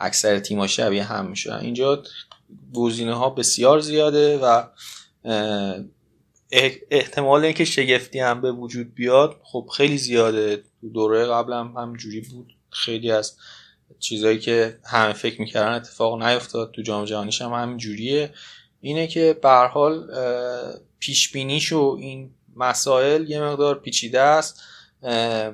اکثر 0.00 0.38
تیم‌ها 0.38 0.66
شبیه 0.66 1.04
هم 1.04 1.26
میشن. 1.26 1.52
اینجا 1.52 2.02
گزینه 2.74 3.14
ها 3.14 3.30
بسیار 3.30 3.80
زیاده 3.80 4.38
و 4.38 4.62
احتمال 6.90 7.44
اینکه 7.44 7.64
شگفتی 7.64 8.18
هم 8.18 8.40
به 8.40 8.52
وجود 8.52 8.94
بیاد 8.94 9.40
خب 9.42 9.68
خیلی 9.76 9.98
زیاده. 9.98 10.62
دوره 10.94 11.26
قبل 11.26 11.52
هم 11.52 11.74
همجوری 11.76 12.20
بود. 12.20 12.56
خیلی 12.70 13.10
از 13.10 13.36
چیزهایی 13.98 14.38
که 14.38 14.78
همه 14.84 15.12
فکر 15.12 15.40
می‌کردن 15.40 15.72
اتفاق 15.72 16.22
نیفتاد. 16.22 16.72
تو 16.72 16.82
جام 16.82 17.04
جهانیش 17.04 17.42
هم 17.42 17.52
همین 17.52 17.76
جوریه 17.76 18.34
اینه 18.80 19.06
که 19.06 19.38
به 19.42 19.48
حال 19.48 20.10
پیش 20.98 21.36
و 21.72 21.96
این 22.00 22.34
مسائل 22.56 23.30
یه 23.30 23.42
مقدار 23.42 23.78
پیچیده 23.78 24.20
است. 24.20 24.62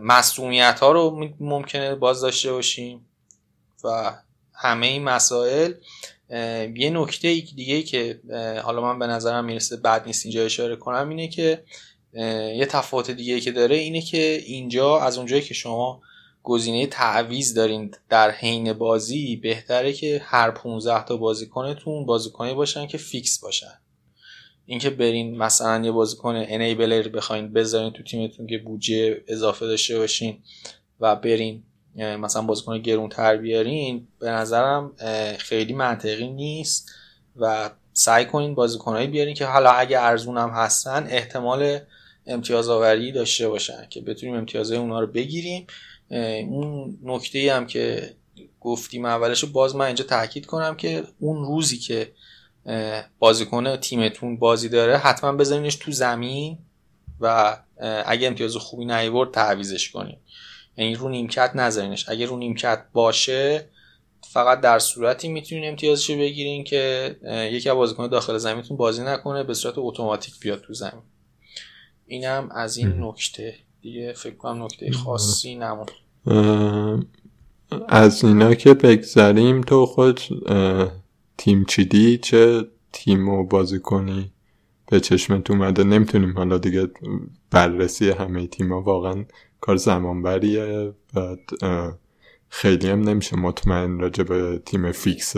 مسئولیت 0.01 0.81
ها 0.81 0.93
رو 0.93 1.31
ممکنه 1.41 1.95
باز 1.95 2.21
داشته 2.21 2.53
باشیم 2.53 3.07
و 3.85 4.19
همه 4.53 4.87
این 4.87 5.05
مسائل 5.05 5.73
یه 6.77 6.91
نکته 6.91 7.41
دیگه 7.41 7.83
که 7.83 8.21
حالا 8.65 8.81
من 8.81 8.99
به 8.99 9.07
نظرم 9.07 9.45
می‌رسه 9.45 9.77
بعد 9.77 10.07
نیست 10.07 10.27
اینجا 10.27 10.45
اشاره 10.45 10.77
کنم 10.77 11.09
اینه 11.09 11.29
که 11.29 11.65
یه 12.57 12.67
تفاوت 12.67 13.11
دیگه 13.11 13.41
که 13.41 13.53
داره 13.53 13.77
اینه 13.77 14.01
که 14.01 14.43
اینجا 14.47 15.01
از 15.01 15.19
اونجایی 15.19 15.43
که 15.43 15.55
شما 15.55 16.03
گزینه 16.43 16.87
تعویز 16.87 17.55
دارین 17.55 17.91
در 18.09 18.31
حین 18.31 18.73
بازی 18.73 19.37
بهتره 19.37 19.93
که 19.93 20.23
هر 20.25 20.51
15 20.51 21.05
تا 21.05 21.17
بازیکنتون 21.17 22.07
بازیکنی 22.07 22.55
باشن 22.55 22.87
که 22.87 22.99
فیکس 22.99 23.41
باشن. 23.41 23.81
اینکه 24.67 24.91
برین 24.91 25.37
مثلا 25.37 25.85
یه 25.85 25.93
بازیکن 25.93 26.35
انیبلر 26.49 27.09
بخواین 27.09 27.53
بذارین 27.53 27.93
تو 27.93 28.03
تیمتون 28.03 28.47
که 28.47 28.59
بودجه 28.59 29.25
اضافه 29.29 29.67
داشته 29.67 29.99
باشین 29.99 30.39
و 31.01 31.17
برین 31.17 31.63
مثلا 31.97 32.43
بازیکن 32.43 32.79
گرون 32.79 33.09
تر 33.09 33.37
بیارین 33.37 34.07
به 34.19 34.31
نظرم 34.31 34.93
خیلی 35.39 35.73
منطقی 35.73 36.29
نیست 36.29 36.91
و 37.37 37.71
سعی 37.93 38.25
کنین 38.25 38.55
بازیکنهایی 38.55 39.07
بیارین 39.07 39.35
که 39.35 39.47
حالا 39.47 39.71
اگه 39.71 40.01
ارزون 40.01 40.39
هم 40.39 40.51
هستن 40.51 41.07
احتمال 41.11 41.79
امتیاز 42.27 42.69
آوری 42.69 43.13
داشته 43.13 43.49
باشن 43.49 43.87
که 43.91 44.01
بتونیم 44.01 44.35
امتیازهای 44.35 44.79
اونا 44.79 45.01
رو 45.01 45.07
بگیریم. 45.07 45.67
اون 46.49 46.99
نکته 47.03 47.53
هم 47.55 47.67
که 47.67 48.15
گفتیم 48.61 49.05
اولش 49.05 49.45
باز 49.45 49.77
من 49.77 49.87
اینجا 49.87 50.05
تاکید 50.05 50.47
کنم 50.47 50.77
که 50.77 51.05
اون 51.19 51.45
روزی 51.45 51.79
که 51.79 52.13
بازیکن 53.19 53.77
تیمتون 53.77 54.37
بازی 54.37 54.69
داره 54.69 54.97
حتما 54.97 55.33
بذارینش 55.33 55.77
تو 55.77 55.93
زمین 55.93 56.59
و 57.21 57.57
اگه 58.07 58.27
امتیاز 58.27 58.57
خوبی 58.57 58.85
نیورد 58.85 59.31
تعویزش 59.31 59.91
کنیم 59.91 60.19
یعنی 60.77 60.95
رو 60.95 61.09
نیمکت 61.09 61.51
نذارینش. 61.55 62.09
اگه 62.09 62.27
رو 62.27 62.37
نیمکت 62.37 62.85
باشه 62.93 63.69
فقط 64.33 64.61
در 64.61 64.79
صورتی 64.79 65.29
می‌تونین 65.29 65.69
امتیازش 65.69 66.11
بگیرین 66.11 66.65
که 66.65 67.17
یکی 67.53 67.69
از 67.69 67.77
بازیکن 67.77 68.07
داخل 68.09 68.39
زمینتون 68.39 68.77
بازی 68.77 69.03
نکنه 69.03 69.43
به 69.43 69.55
صورت 69.55 69.75
اتوماتیک 69.77 70.41
بیاد 70.41 70.61
تو 70.61 70.75
زمین. 70.75 71.03
اینم 72.07 72.49
از 72.53 72.77
این 72.77 73.05
نکته. 73.05 73.55
دیگه 73.83 74.13
فکر 74.13 74.35
کنم 74.35 74.63
نکته 74.63 74.93
خاصی 74.93 75.55
نمون. 75.55 75.87
از 77.89 78.25
اینا 78.25 78.55
که 78.55 78.75
بگذریم 78.75 79.61
تو 79.61 79.87
خود 79.87 80.21
تیم 81.39 81.65
چیدی؟ 81.65 82.19
چه 82.19 82.67
تیم 82.93 83.29
و 83.29 83.45
بازی 83.45 83.81
کنی 83.81 84.33
به 84.91 85.01
چشمت 85.01 85.51
اومده؟ 85.51 85.85
نمی‌تونیم 85.85 86.39
حالا 86.39 86.59
دیگه 86.59 86.91
بررسی 87.51 88.11
همه 88.11 88.47
تیما 88.47 88.83
واقعا 88.83 89.25
کار 89.61 89.77
زمانبریه 89.77 90.93
بعد 91.15 91.41
خیلی 92.49 92.89
هم 92.89 93.03
نمیشه 93.03 93.37
مطمئن 93.37 93.99
راجع 93.99 94.25
به 94.25 94.63
تیم 94.67 94.93
فیکس 94.93 95.37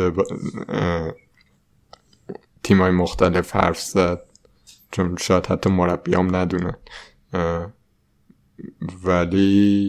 تیم 2.63 2.83
های 2.83 2.91
مختلف 2.91 3.57
حرف 3.57 3.81
زد. 3.81 4.23
چون 4.93 5.17
شاید 5.17 5.47
حتی 5.47 5.71
مربی 5.71 6.15
هم 6.15 6.37
ندونن 6.37 6.77
ولی 9.05 9.89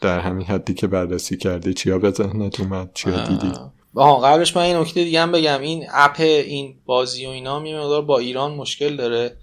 در 0.00 0.20
همین 0.20 0.46
حدی 0.46 0.74
که 0.74 0.86
بررسی 0.86 1.36
کردی 1.36 1.74
چیا 1.74 1.98
به 1.98 2.10
ذهنت 2.10 2.60
اومد؟ 2.60 2.90
چیا 2.94 3.26
دیدی؟ 3.26 3.52
آها 3.94 4.20
قبلش 4.20 4.56
من 4.56 4.62
این 4.62 4.76
نکته 4.76 5.04
دیگه 5.04 5.20
هم 5.20 5.32
بگم. 5.32 5.60
این 5.60 5.86
اپ 5.92 6.20
این 6.20 6.74
بازی 6.84 7.26
و 7.26 7.28
اینا 7.28 7.66
یه 7.66 7.78
مقدار 7.78 8.02
با 8.02 8.18
ایران 8.18 8.54
مشکل 8.54 8.96
داره. 8.96 9.36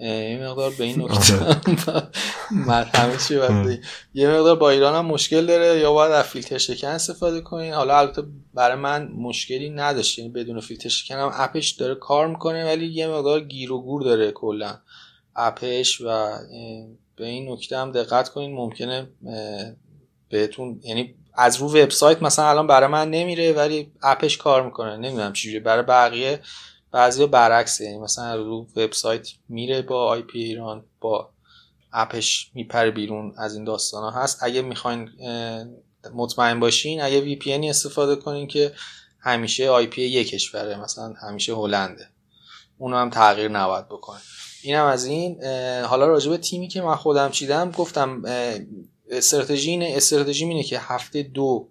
یه 0.00 0.40
مقدار 0.42 0.70
به 0.78 0.84
این 0.84 1.02
نکته 1.02 1.44
آره. 1.44 2.08
مرحمه 2.66 3.16
چی 3.16 3.40
یه 4.14 4.28
مقدار 4.28 4.56
با 4.56 4.70
ایران 4.70 4.94
هم 4.94 5.06
مشکل 5.06 5.46
داره 5.46 5.80
یا 5.80 5.92
باید 5.92 6.12
از 6.12 6.24
فیلتر 6.24 6.58
شکن 6.58 6.88
استفاده 6.88 7.40
کنین 7.40 7.72
حالا 7.72 7.98
البته 7.98 8.22
برای 8.54 8.76
من 8.76 9.08
مشکلی 9.08 9.70
نداشت 9.70 10.18
یعنی 10.18 10.30
بدون 10.30 10.60
فیلتر 10.60 10.88
شکن 10.88 11.14
هم 11.14 11.30
اپش 11.34 11.70
داره 11.70 11.94
کار 11.94 12.26
می‌کنه 12.26 12.64
ولی 12.64 12.86
یه 12.86 13.06
مقدار 13.06 13.40
گیر 13.40 13.72
و 13.72 13.82
گور 13.82 14.02
داره 14.02 14.30
کلا 14.32 14.78
اپش 15.36 16.00
و 16.00 16.38
به 17.16 17.26
این 17.26 17.52
نکته 17.52 17.78
هم 17.78 17.92
دقت 17.92 18.28
کنین 18.28 18.54
ممکنه 18.54 19.06
بهتون 20.28 20.80
یعنی 20.84 21.14
از 21.34 21.56
رو 21.56 21.68
وبسایت 21.68 22.22
مثلا 22.22 22.48
الان 22.48 22.66
برای 22.66 22.88
من 22.88 23.10
نمیره 23.10 23.52
ولی 23.52 23.92
app 24.02 24.22
ش 24.22 24.36
کار 24.36 24.64
می‌کنه 24.64 24.96
نمی‌دونم 24.96 25.32
چجوری 25.32 25.60
برای 25.60 25.82
بقیه 25.82 26.40
بعضی 26.94 27.26
برعکسه. 27.26 27.84
یعنی 27.84 27.98
مثلا 27.98 28.34
رو 28.34 28.66
وبسایت 28.76 29.28
میره 29.48 29.82
با 29.82 30.06
IP 30.06 30.38
ایران 30.38 30.84
با 31.00 31.30
app 31.92 32.27
ش 32.27 32.50
می‌پره 32.54 32.90
بیرون 32.90 33.34
از 33.38 33.54
این 33.54 33.64
داستان 33.64 34.02
ها 34.02 34.22
هست. 34.22 34.38
اگه 34.42 34.62
می‌خواین 34.62 35.10
مطمئن 36.14 36.60
باشین 36.60 37.02
اگه 37.02 37.20
VPN 37.20 37.68
استفاده 37.68 38.16
کنین 38.16 38.46
که 38.46 38.72
همیشه 39.20 39.68
IP 39.68 40.02
یک 40.02 40.28
کشوره 40.28 40.80
مثلا 40.80 41.12
همیشه 41.12 41.54
هلنده. 41.54 42.08
اونو 42.78 42.96
هم 42.96 43.10
تغییر 43.10 43.48
نباید 43.48 43.88
بکنه. 43.88 44.20
اینم 44.62 44.84
از 44.84 45.04
این. 45.04 45.44
حالا 45.84 46.06
راجع 46.06 46.30
به 46.30 46.36
تیمی 46.36 46.68
که 46.68 46.82
من 46.82 46.96
خودم 46.96 47.30
چیدم 47.30 47.70
گفتم 47.70 48.22
استراتژی 49.10 49.70
اینه 49.70 49.92
استراتژی 49.96 50.44
اینه 50.44 50.62
که 50.62 50.78
هفته 50.80 51.22
دو 51.22 51.68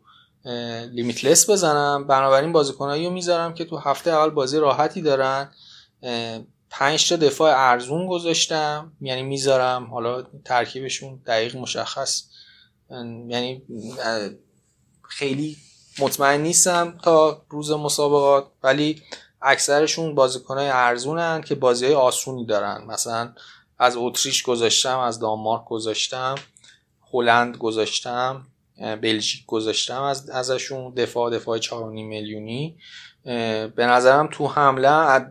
لیمیتلس 0.91 1.49
بزنم. 1.49 2.08
بنابراین 2.08 2.51
بازیکنایی 2.51 3.06
رو 3.06 3.12
می‌ذارم 3.12 3.53
که 3.53 3.65
تو 3.65 3.77
هفته 3.77 4.12
اول 4.12 4.29
بازی 4.29 4.58
راحتی 4.58 5.01
دارن. 5.01 5.51
پنج 6.69 7.10
تا 7.10 7.15
دفاع 7.15 7.53
ارزون 7.56 8.08
گذاشتم. 8.08 8.93
یعنی 9.01 9.23
می‌ذارم. 9.23 9.86
حالا 9.86 10.23
ترکیبشون 10.45 11.21
دقیق 11.27 11.56
مشخص. 11.56 12.23
یعنی 13.27 13.62
خیلی 15.10 15.58
مطمئن 15.99 16.41
نیستم 16.41 16.97
تا 17.03 17.45
روز 17.49 17.71
مسابقات. 17.71 18.47
ولی 18.63 19.01
اکثرشون 19.41 20.15
بازیکنهای 20.15 20.69
ارزونن 20.69 21.41
که 21.41 21.56
بازی 21.56 21.93
آسونی 21.93 22.45
دارن. 22.45 22.84
مثلا 22.88 23.34
از 23.77 23.97
اتریش 23.97 24.43
گذاشتم 24.43 24.99
از 24.99 25.19
دانمارک 25.19 25.65
گذاشتم 25.65 26.36
هلند 27.13 27.58
گذاشتم. 27.58 28.47
بلژیک 28.77 29.45
گذاشتم. 29.45 30.01
از 30.01 30.29
ازشون 30.29 30.93
دفاع 30.93 31.31
دفاع 31.31 31.59
4.5 31.59 31.71
میلیونی. 31.91 32.77
به 33.75 33.86
نظرم 33.86 34.29
تو 34.31 34.47
حمله 34.47 35.25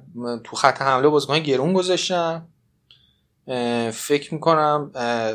تو 0.45 0.57
خط 0.57 0.83
حمله 0.83 1.09
بازیکن 1.09 1.39
گرون 1.39 1.73
گذاشتم 1.73 2.49
فکر 3.93 4.35
می‌کنم 4.35 4.91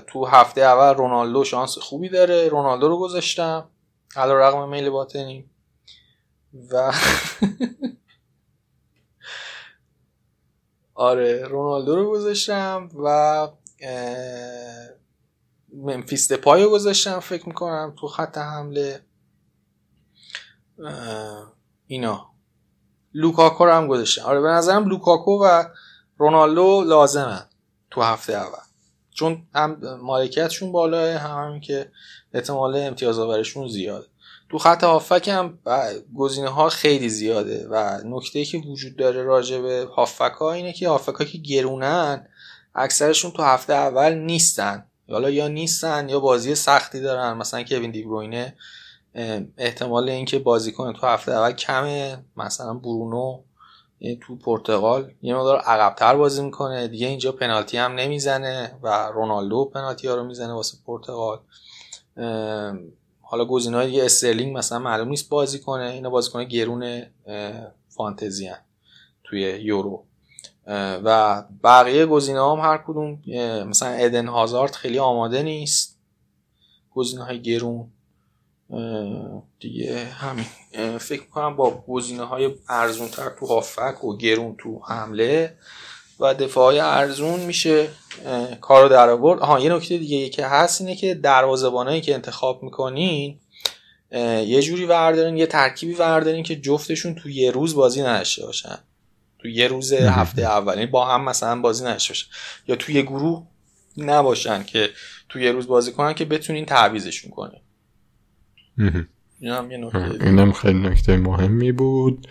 تو 0.08 0.26
هفته 0.26 0.62
اول 0.62 0.94
رونالدو 0.96 1.44
شانس 1.44 1.78
خوبی 1.78 2.10
داره. 2.10 2.48
رونالدو 2.48 2.88
رو 2.88 2.98
گذاشتم. 3.00 3.70
علی‌رغم 4.16 4.70
میل 4.70 4.90
باطنی. 4.90 5.46
و 6.72 6.92
آره 10.96 11.44
رونالدو 11.44 11.96
رو 11.96 12.12
گذاشتم 12.12 12.90
و 13.04 13.48
ممفیس 15.78 16.32
دپای 16.32 16.64
رو 16.64 16.70
گذاشتم 16.70 17.20
فکر 17.20 17.48
می‌کنم 17.48 17.94
تو 18.00 18.08
خط 18.08 18.38
حمله. 18.38 19.02
اینا. 21.88 22.32
لوکاکو 23.14 23.66
رو 23.66 23.72
هم 23.72 23.88
گذاشتم. 23.88 24.22
آره 24.22 24.42
به 24.42 24.48
نظرم 24.48 24.90
لوکاکو 24.90 25.32
و 25.32 25.64
رونالدو 26.18 26.84
لازمن 26.84 27.46
تو 27.92 28.02
هفته 28.02 28.34
اول. 28.34 28.68
چون 29.12 29.48
هم 29.56 29.98
مالکیتشون 30.02 30.72
بالائه 30.72 31.18
هم 31.18 31.48
همین 31.48 31.62
که 31.62 31.92
احتمال 32.34 32.76
امتیاز 32.76 33.20
آورشون 33.20 33.68
زیاده 33.68 34.08
تو 34.50 34.58
خط 34.58 34.84
هافک 34.84 35.28
هم 35.28 35.60
گزینه 36.16 36.50
ها 36.50 36.70
خیلی 36.70 37.10
زیاده 37.10 37.68
و 37.70 38.02
نکته 38.06 38.46
که 38.46 38.58
وجود 38.58 38.96
داره 38.96 39.24
راجع 39.24 39.62
به 39.62 39.88
هافک 39.96 40.34
ها 40.40 40.54
اینه 40.54 40.74
که 40.74 40.90
هافک 40.90 41.16
ها 41.16 41.26
که 41.26 41.38
گرونن 41.38 42.28
اکثرشون 42.76 43.32
تو 43.32 43.44
هفته 43.44 43.74
اول 43.74 44.14
نیستن. 44.14 44.86
حالا 45.10 45.30
یا 45.30 45.48
نیستن 45.48 46.10
یا 46.10 46.20
بازی 46.20 46.56
سختی 46.56 47.00
دارن. 47.00 47.34
مثلا 47.34 47.64
کوین 47.64 47.92
دیبروینه 47.92 48.56
احتمال 49.58 50.10
اینکه 50.10 50.40
بازی 50.40 50.72
کنه 50.72 50.94
تو 50.94 51.08
هفته 51.08 51.32
اول 51.32 51.52
کمه. 51.52 52.18
مثلا 52.38 52.74
برونو 52.74 53.40
تو 54.22 54.36
پرتغال 54.36 55.12
یه 55.22 55.36
مقدار 55.36 55.58
عقبتر 55.58 56.16
بازی 56.16 56.42
می‌کنه. 56.42 56.88
دیگه 56.88 57.08
اینجا 57.08 57.32
پنالتی 57.32 57.78
هم 57.78 57.92
نمی‌زنه 57.92 58.80
و 58.84 59.10
رونالدو 59.14 59.66
پنالتی 59.66 60.08
ها 60.08 60.16
رو 60.16 60.24
می‌زنه 60.24 60.54
واسه 60.54 60.78
پرتغال. 60.86 61.40
حالا 63.22 63.46
گزینه‌های 63.46 63.88
دیگه 63.88 64.06
استرلینگ 64.06 64.58
مثلا 64.58 64.80
معلوم 64.80 65.08
نیست 65.08 65.30
بازی 65.30 65.60
کنه. 65.60 65.84
اینا 65.84 66.10
بازیکن 66.10 66.44
گرون 66.44 67.04
فانتزی 67.90 68.48
هن 68.48 68.60
توی 69.24 69.42
یورو. 69.42 70.07
و 71.04 71.44
بقیه 71.64 72.06
گزینه 72.06 72.52
هم 72.52 72.60
هر 72.60 72.78
کدوم 72.88 73.22
مثلا 73.68 73.90
ادن 73.90 74.28
هازارد 74.28 74.76
خیلی 74.76 75.00
آماده 75.00 75.44
نیست. 75.44 75.98
گزینه 76.96 77.24
های 77.24 77.42
گرون 77.42 77.92
دیگه 79.60 80.06
همین. 80.06 80.46
فکر 80.98 81.24
کنم 81.24 81.56
با 81.56 81.84
گزینه 81.88 82.24
های 82.24 82.56
ارزون 82.70 83.08
تر 83.08 83.30
تو 83.40 83.46
هافک 83.46 84.04
و 84.04 84.18
گرون 84.18 84.56
تو 84.58 84.82
حمله 84.88 85.58
و 86.20 86.34
دفاع 86.34 86.74
ارزون 86.74 87.40
میشه 87.40 87.88
کار 88.62 88.84
رو 88.84 88.90
در 88.90 89.10
آورد. 89.10 89.40
آها 89.40 89.60
یه 89.60 89.74
نکته 89.74 89.98
دیگه 89.98 90.30
که 90.30 90.46
هست 90.46 90.82
اینه 90.82 90.96
که 90.96 91.14
دروازه‌بانایی 91.14 92.02
که 92.02 92.14
انتخاب 92.14 92.64
می‌کنین 92.64 93.40
یه 94.12 94.62
جوری 94.62 94.86
وردارین 94.86 95.38
یه 95.38 95.46
ترکیبی 95.46 95.94
وردارین 95.94 96.44
که 96.44 96.56
جفتشون 96.56 97.16
تو 97.16 97.30
یه 97.30 97.52
روز 97.52 97.76
بازی 97.76 98.02
نداشته 98.02 98.46
باشن. 98.46 98.78
تو 99.48 99.52
یه 99.52 99.68
روز 99.68 99.94
هفته 99.94 100.42
اول. 100.42 100.86
با 100.86 101.06
هم 101.06 101.24
مثلا 101.24 101.62
بازی 101.62 101.84
باشن 101.84 102.26
یا 102.68 102.76
تو 102.76 102.92
یه 102.92 103.02
گروه 103.02 103.48
نباشن 103.98 104.64
که 104.64 104.90
تو 105.30 105.40
یه 105.40 105.52
روز 105.52 105.68
بازی 105.68 105.92
کنن 105.92 106.14
که 106.14 106.26
بتونین 106.26 106.66
تعویزشون 106.66 107.32
کنین. 107.32 107.62
اینم 110.22 110.52
خیلی 110.52 110.80
نکته 110.80 111.18
مهمی 111.18 111.72
بود. 111.72 112.28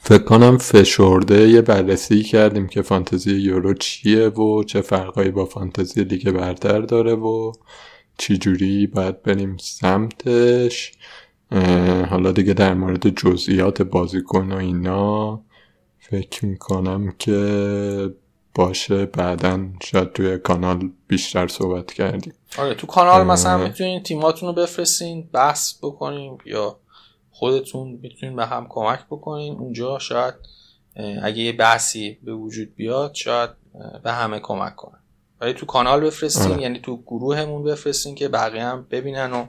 فکر 0.00 0.24
کنم 0.24 0.58
فشرده 0.58 1.48
یه 1.48 1.60
بررسی 1.62 2.22
کردیم 2.22 2.66
که 2.66 2.82
فانتزی 2.82 3.34
یورو 3.34 3.74
چیه 3.74 4.28
و 4.28 4.64
چه 4.64 4.80
فرقایی 4.80 5.30
با 5.30 5.46
فانتزی 5.46 6.04
لیگ 6.04 6.30
برتر 6.30 6.80
داره 6.80 7.14
و 7.14 7.52
چی 8.18 8.38
جوری 8.38 8.86
باید 8.86 9.22
بریم 9.22 9.56
سمتش. 9.56 10.92
حالا 12.10 12.32
دیگه 12.32 12.54
در 12.54 12.74
مورد 12.74 13.08
جزئیات 13.08 13.82
بازیکن 13.82 14.52
و 14.52 14.56
اینا 14.56 15.40
فکر 15.98 16.46
می‌کنم 16.46 17.14
که 17.18 18.14
باشه 18.54 19.06
بعدا 19.06 19.60
شاید 19.82 20.12
توی 20.12 20.38
کانال 20.38 20.90
بیشتر 21.08 21.48
صحبت 21.48 21.92
کردیم. 21.92 22.34
آره 22.58 22.74
تو 22.74 22.86
کانال 22.86 23.26
مثلا 23.26 23.58
می‌تونین 23.58 24.02
تیماتون 24.02 24.48
رو 24.48 24.54
بفرستین 24.54 25.28
بحث 25.32 25.74
بکنیم 25.82 26.38
یا 26.44 26.78
خودتون 27.30 27.98
می‌تونین 28.02 28.36
به 28.36 28.46
هم 28.46 28.66
کمک 28.68 29.06
بکنین. 29.10 29.58
اونجا 29.58 29.98
شاید 29.98 30.34
اگه 31.22 31.38
یه 31.38 31.52
بحثی 31.52 32.18
به 32.22 32.34
وجود 32.34 32.74
بیاد 32.74 33.14
شاید 33.14 33.50
به 34.02 34.12
همه 34.12 34.38
کمک 34.38 34.76
کنه. 34.76 34.98
ولی 35.40 35.52
تو 35.52 35.66
کانال 35.66 36.00
بفرستین 36.00 36.52
آره. 36.52 36.62
یعنی 36.62 36.78
تو 36.78 37.02
گروهمون 37.06 37.64
بفرستین 37.64 38.14
که 38.14 38.28
بقیه 38.28 38.64
هم 38.64 38.86
ببینن 38.90 39.32
و 39.32 39.46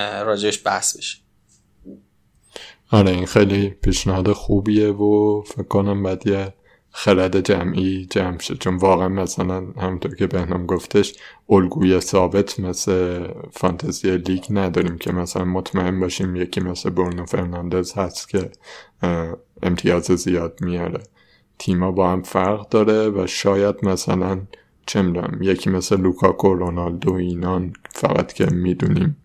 راجعش 0.00 0.66
بحث 0.66 0.96
بشه. 0.96 1.18
آره 2.90 3.10
این 3.10 3.26
خیلی 3.26 3.70
پیشنهاد 3.70 4.32
خوبیه 4.32 4.88
و 4.88 5.42
فکر 5.42 5.62
کنم 5.62 6.02
بعد 6.02 6.26
یه 6.26 6.54
خرد 6.90 7.40
جمعی 7.40 8.06
جمع 8.10 8.38
شد 8.38 8.58
چون 8.58 8.76
واقعا 8.76 9.08
مثلا 9.08 9.56
همونطور 9.56 10.14
که 10.14 10.26
بهنام 10.26 10.66
گفتش 10.66 11.14
الگوی 11.50 12.00
ثابت 12.00 12.60
مثل 12.60 13.26
فانتزی 13.52 14.16
لیگ 14.16 14.44
نداریم 14.50 14.98
که 14.98 15.12
مثلا 15.12 15.44
مطمئن 15.44 16.00
باشیم 16.00 16.36
یکی 16.36 16.60
مثل 16.60 16.90
برونو 16.90 17.26
فرناندز 17.26 17.92
هست 17.92 18.28
که 18.28 18.50
امتیاز 19.62 20.04
زیاد 20.04 20.58
میاره. 20.60 21.02
تیما 21.58 21.92
با 21.92 22.10
هم 22.10 22.22
فرق 22.22 22.68
داره 22.68 23.08
و 23.08 23.26
شاید 23.26 23.76
مثلا 23.82 24.40
چه 24.86 25.12
یکی 25.40 25.70
مثل 25.70 26.00
لوکاکو 26.00 26.54
رونالدو 26.54 27.12
اینان 27.12 27.72
فقط 27.90 28.32
که 28.32 28.46
می‌دونیم 28.46 29.16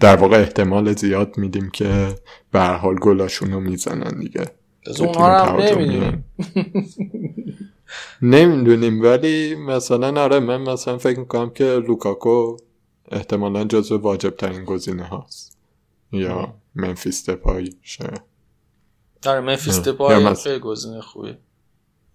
در 0.00 0.16
واقع 0.16 0.36
احتمال 0.36 0.92
زیاد 0.92 1.38
میدیم 1.38 1.70
که 1.70 2.14
به 2.52 2.56
هر 2.56 2.60
حال 2.60 2.94
گلاشون 2.94 3.52
رو 3.52 3.60
می‌زنن 3.60 4.20
دیگه. 4.20 4.50
اونها 4.98 5.44
هم 5.44 5.56
نمی‌دونیم. 5.56 6.24
نمی‌دونیم 8.22 9.02
ولی 9.02 9.54
مثلا 9.54 10.22
آره 10.22 10.40
من 10.40 10.60
مثلا 10.62 10.98
فکر 10.98 11.18
می‌کنم 11.18 11.50
که 11.50 11.64
لوکاکو 11.64 12.56
احتمالا 13.12 13.64
جزو 13.64 13.98
واجب 13.98 14.30
ترین 14.30 14.64
گزینه 14.64 15.04
هاست. 15.04 15.58
یا 16.12 16.54
منفیس 16.74 17.30
دپای 17.30 17.72
شاید 17.82 18.20
آره 19.26 19.40
منفیس 19.40 19.80
دپای 19.80 20.34
خیلی 20.34 20.58
گزینه 20.58 21.00
خوبی 21.00 21.36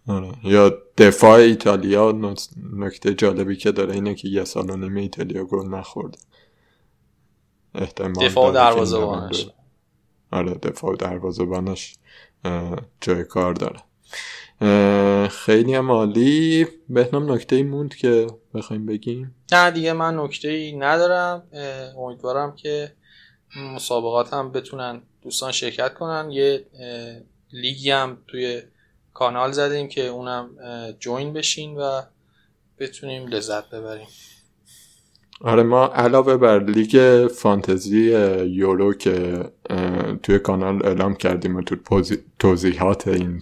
آره. 0.07 0.32
یا 0.43 0.78
دفاع 0.97 1.39
ایتالیا 1.39 2.36
نکته 2.73 3.13
جالبی 3.13 3.55
که 3.55 3.71
داره 3.71 3.93
اینه 3.93 4.15
که 4.15 4.28
یه 4.28 4.43
سال 4.43 4.69
و 4.69 4.76
نیمه 4.76 5.01
ایتالیا 5.01 5.43
گل 5.43 5.67
نخورده. 5.67 6.17
احتمال 7.76 8.28
دفاع 8.28 8.53
دروازه 8.53 8.97
آره 10.32 10.53
دفاع 10.53 10.95
دروازه 10.95 11.45
بانش 11.45 11.95
جای 13.01 13.23
کار 13.23 13.53
داره. 13.53 13.80
خیلی 15.28 15.73
هم 15.73 15.91
عالی. 15.91 16.67
بهنام 16.89 17.32
نکته 17.32 17.55
ای 17.55 17.63
موند 17.63 17.95
که 17.95 18.28
بخوایم 18.53 18.86
بگیم؟ 18.86 19.36
نه 19.51 19.71
دیگه 19.71 19.93
من 19.93 20.19
نکته 20.19 20.47
ای 20.47 20.78
ندارم 20.78 21.43
امیدوارم 21.97 22.55
که 22.55 22.93
مسابقات 23.73 24.34
هم 24.34 24.51
بتونن 24.51 25.01
دوستان 25.21 25.51
شرکت 25.51 25.93
کنن. 25.93 26.32
یه 26.32 26.65
لیگی 27.51 27.91
هم 27.91 28.17
توی 28.28 28.61
کانال 29.13 29.51
زدیم 29.51 29.88
که 29.88 30.07
اونم 30.07 30.49
جوین 30.99 31.34
بشین 31.34 31.78
و 31.78 32.01
بتونیم 32.80 33.28
لذت 33.28 33.69
ببریم. 33.69 34.07
آره 35.41 35.63
ما 35.63 35.86
علاوه 35.86 36.38
بر 36.38 36.63
لیگ 36.63 37.27
فانتزی 37.27 38.01
یورو 38.47 38.93
که 38.93 39.43
توی 40.23 40.39
کانال 40.39 40.86
اعلام 40.86 41.15
کردیم 41.15 41.55
و 41.55 41.61
تو 41.61 42.01
توضیحات 42.39 43.07
این 43.07 43.41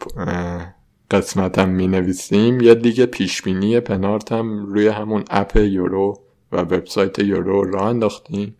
قسمتم 1.11 1.69
می 1.69 1.87
نویسیم 1.87 2.61
یه 2.61 2.73
لیگ 2.73 3.05
پیشبینی 3.05 3.79
پنارت 3.79 4.31
هم 4.31 4.65
روی 4.65 4.87
همون 4.87 5.23
اپ 5.29 5.55
یورو 5.55 6.19
و 6.51 6.57
وبسایت 6.57 7.19
یورو 7.19 7.63
را 7.63 7.89
انداختیم 7.89 8.55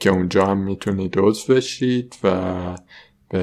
که 0.00 0.10
اونجا 0.10 0.46
هم 0.46 0.58
می‌تونید 0.58 1.14
عضو 1.18 1.54
بشید 1.54 2.16
و 2.24 2.40
به 3.28 3.42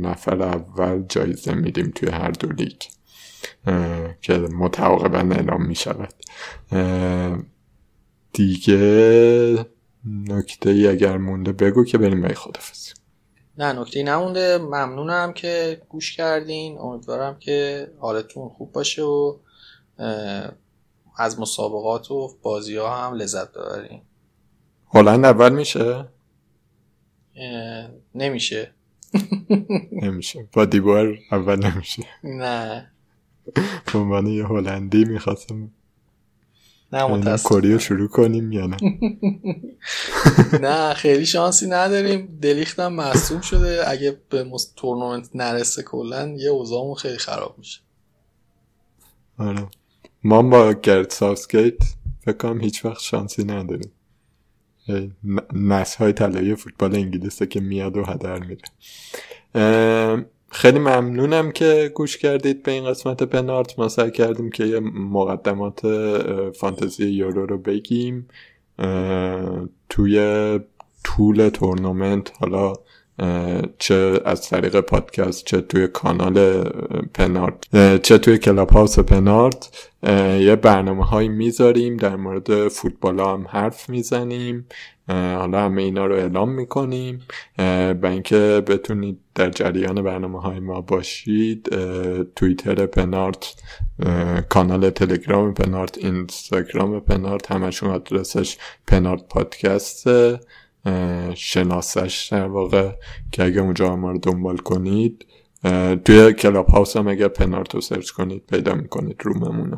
نفر 0.00 0.42
اول 0.42 1.02
جایزه 1.08 1.54
میدیم 1.54 1.92
توی 1.94 2.08
هر 2.08 2.30
دو 2.30 2.48
لیگ 2.48 2.82
که 4.22 4.38
متعاقبا 4.38 5.34
اعلام 5.34 5.66
می‌شود. 5.66 6.14
دیگه 8.36 9.66
نکته 10.04 10.70
ای 10.70 10.88
اگر 10.88 11.16
مونده 11.18 11.52
بگو 11.52 11.84
که 11.84 11.98
بریم 11.98 12.22
به 12.22 12.34
خدافزی. 12.34 12.92
نه 13.58 13.72
نکته 13.72 14.02
نمونده. 14.02 14.58
ممنونم 14.58 15.32
که 15.32 15.82
گوش 15.88 16.16
کردین. 16.16 16.78
امیدوارم 16.78 17.38
که 17.38 17.88
حالتون 17.98 18.48
خوب 18.48 18.72
باشه 18.72 19.02
و 19.02 19.36
از 21.18 21.40
مسابقات 21.40 22.10
و 22.10 22.36
بازی 22.42 22.76
ها 22.76 23.06
هم 23.06 23.14
لذت 23.14 23.52
ببرین. 23.52 24.02
هلند 24.94 25.24
اول 25.24 25.52
میشه؟ 25.52 26.08
نمیشه. 28.14 28.70
نمیشه. 30.02 30.48
با 30.52 30.64
دیوار 30.64 31.18
اول 31.32 31.66
نمیشه. 31.66 32.02
نه. 32.24 32.92
به 33.92 33.98
عنوان 33.98 34.26
یه 34.26 34.46
هلندی 34.46 35.04
می‌خواستم 35.04 35.70
نه 36.92 37.06
متاسفم 37.06 37.48
کریو 37.48 37.78
شروع 37.78 38.08
کنیم 38.08 38.52
یا 38.52 38.66
نه؟ 38.66 38.76
نه 40.66 40.94
خیلی 40.94 41.26
شانسی 41.26 41.66
نداریم. 41.66 42.38
دلیختم 42.42 42.92
مصوم 42.92 43.40
شده. 43.40 43.90
اگه 43.90 44.20
به 44.30 44.46
تورنمنت 44.76 45.28
نرسه 45.34 45.82
کلا 45.82 46.28
یه 46.28 46.50
اوضاعمون 46.50 46.94
خیلی 46.94 47.18
خراب 47.18 47.54
میشه. 47.58 47.80
آره. 49.38 49.66
ما 50.24 50.42
با 50.42 50.72
گرد 50.72 51.10
ساوسگیت 51.10 51.78
فکر 52.20 52.36
کنم 52.36 52.60
هیچ 52.60 52.84
وقت 52.84 53.00
شانسی 53.00 53.44
نداریم. 53.44 53.92
نسل 55.52 55.98
های 55.98 56.12
طلایی 56.12 56.54
فوتبال 56.54 56.94
انگلیسه 56.94 57.46
که 57.46 57.60
میاد 57.60 57.96
و 57.96 58.04
هدر 58.04 58.38
میره 58.38 58.62
خیلی 60.50 60.78
ممنونم 60.78 61.52
که 61.52 61.92
گوش 61.94 62.16
کردید 62.16 62.62
به 62.62 62.72
این 62.72 62.84
قسمت 62.84 63.22
پنارت. 63.22 63.78
ما 63.78 63.88
سعی 63.88 64.10
کردیم 64.10 64.50
که 64.50 64.64
یه 64.64 64.80
مقدمات 64.94 65.80
فانتزی 66.50 67.06
یورو 67.06 67.46
رو 67.46 67.58
بگیم 67.58 68.28
توی 69.88 70.60
طول 71.04 71.48
تورنمنت. 71.48 72.32
حالا 72.40 72.72
چه 73.78 74.20
از 74.24 74.48
طریق 74.48 74.80
پادکست 74.80 75.44
چه 75.44 75.60
توی 75.60 75.88
کانال 75.88 76.64
پنارت 77.14 78.02
چه 78.02 78.18
توی 78.18 78.38
کلاب 78.38 78.70
هاوس 78.70 78.98
پنارت 78.98 79.88
یه 80.40 80.56
برنامه 80.56 81.04
هایی 81.04 81.28
می‌ذاریم 81.28 81.96
در 81.96 82.16
مورد 82.16 82.68
فوتبال 82.68 83.20
هم 83.20 83.46
حرف 83.48 83.88
می‌زنیم 83.88 84.66
حالا 85.08 85.60
همه 85.64 85.82
اینا 85.82 86.06
رو 86.06 86.14
اعلام 86.14 86.50
می‌کنیم 86.50 87.22
برای 87.56 87.98
اینکه 88.04 88.62
بتونید 88.66 89.18
در 89.34 89.50
جریان 89.50 90.02
برنامه 90.02 90.40
های 90.40 90.60
ما 90.60 90.80
باشید 90.80 91.68
توییتر 92.36 92.86
پنارت 92.86 93.54
کانال 94.48 94.90
تلگرام 94.90 95.54
پنارت 95.54 95.98
اینستاگرام 95.98 97.00
پنارت 97.00 97.52
همشون 97.52 97.90
آدرسش 97.90 98.56
پنارت 98.86 99.28
پادکست 99.28 100.08
شناسش 101.34 102.28
در 102.32 102.46
واقع 102.46 102.90
که 103.32 103.44
اگه 103.44 103.60
اونجا 103.60 103.96
ما 103.96 104.10
رو 104.10 104.18
دنبال 104.18 104.56
کنید 104.56 105.26
توی 106.04 106.32
کلاب 106.32 106.66
هاوس 106.66 106.96
هم 106.96 107.08
اگر 107.08 107.28
پنارتو 107.28 107.80
سرچ 107.80 108.10
کنید 108.10 108.42
پیدا 108.50 108.74
می‌کنید 108.74 109.22
روممونو 109.24 109.76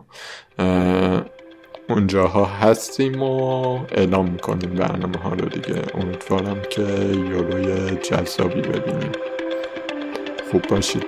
اونجاها 1.88 2.44
هستیم 2.44 3.22
و 3.22 3.78
اعلام 3.92 4.30
می‌کنیم 4.30 4.74
برنامه 4.74 5.18
ها 5.18 5.30
رو 5.30 5.48
دیگه. 5.48 5.82
امیدوارم 5.94 6.62
که 6.70 6.82
یوروی 7.30 7.96
جذابی 7.96 8.60
ببینیم. 8.60 9.12
خوب 10.50 10.62
باشید. 10.62 11.06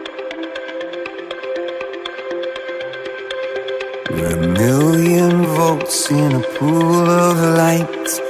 A 4.10 4.36
million 4.58 5.36
volts 5.56 6.10
in 6.10 6.32
a 6.40 6.42
pool 6.54 7.08
of 7.24 7.38
light. 7.58 8.29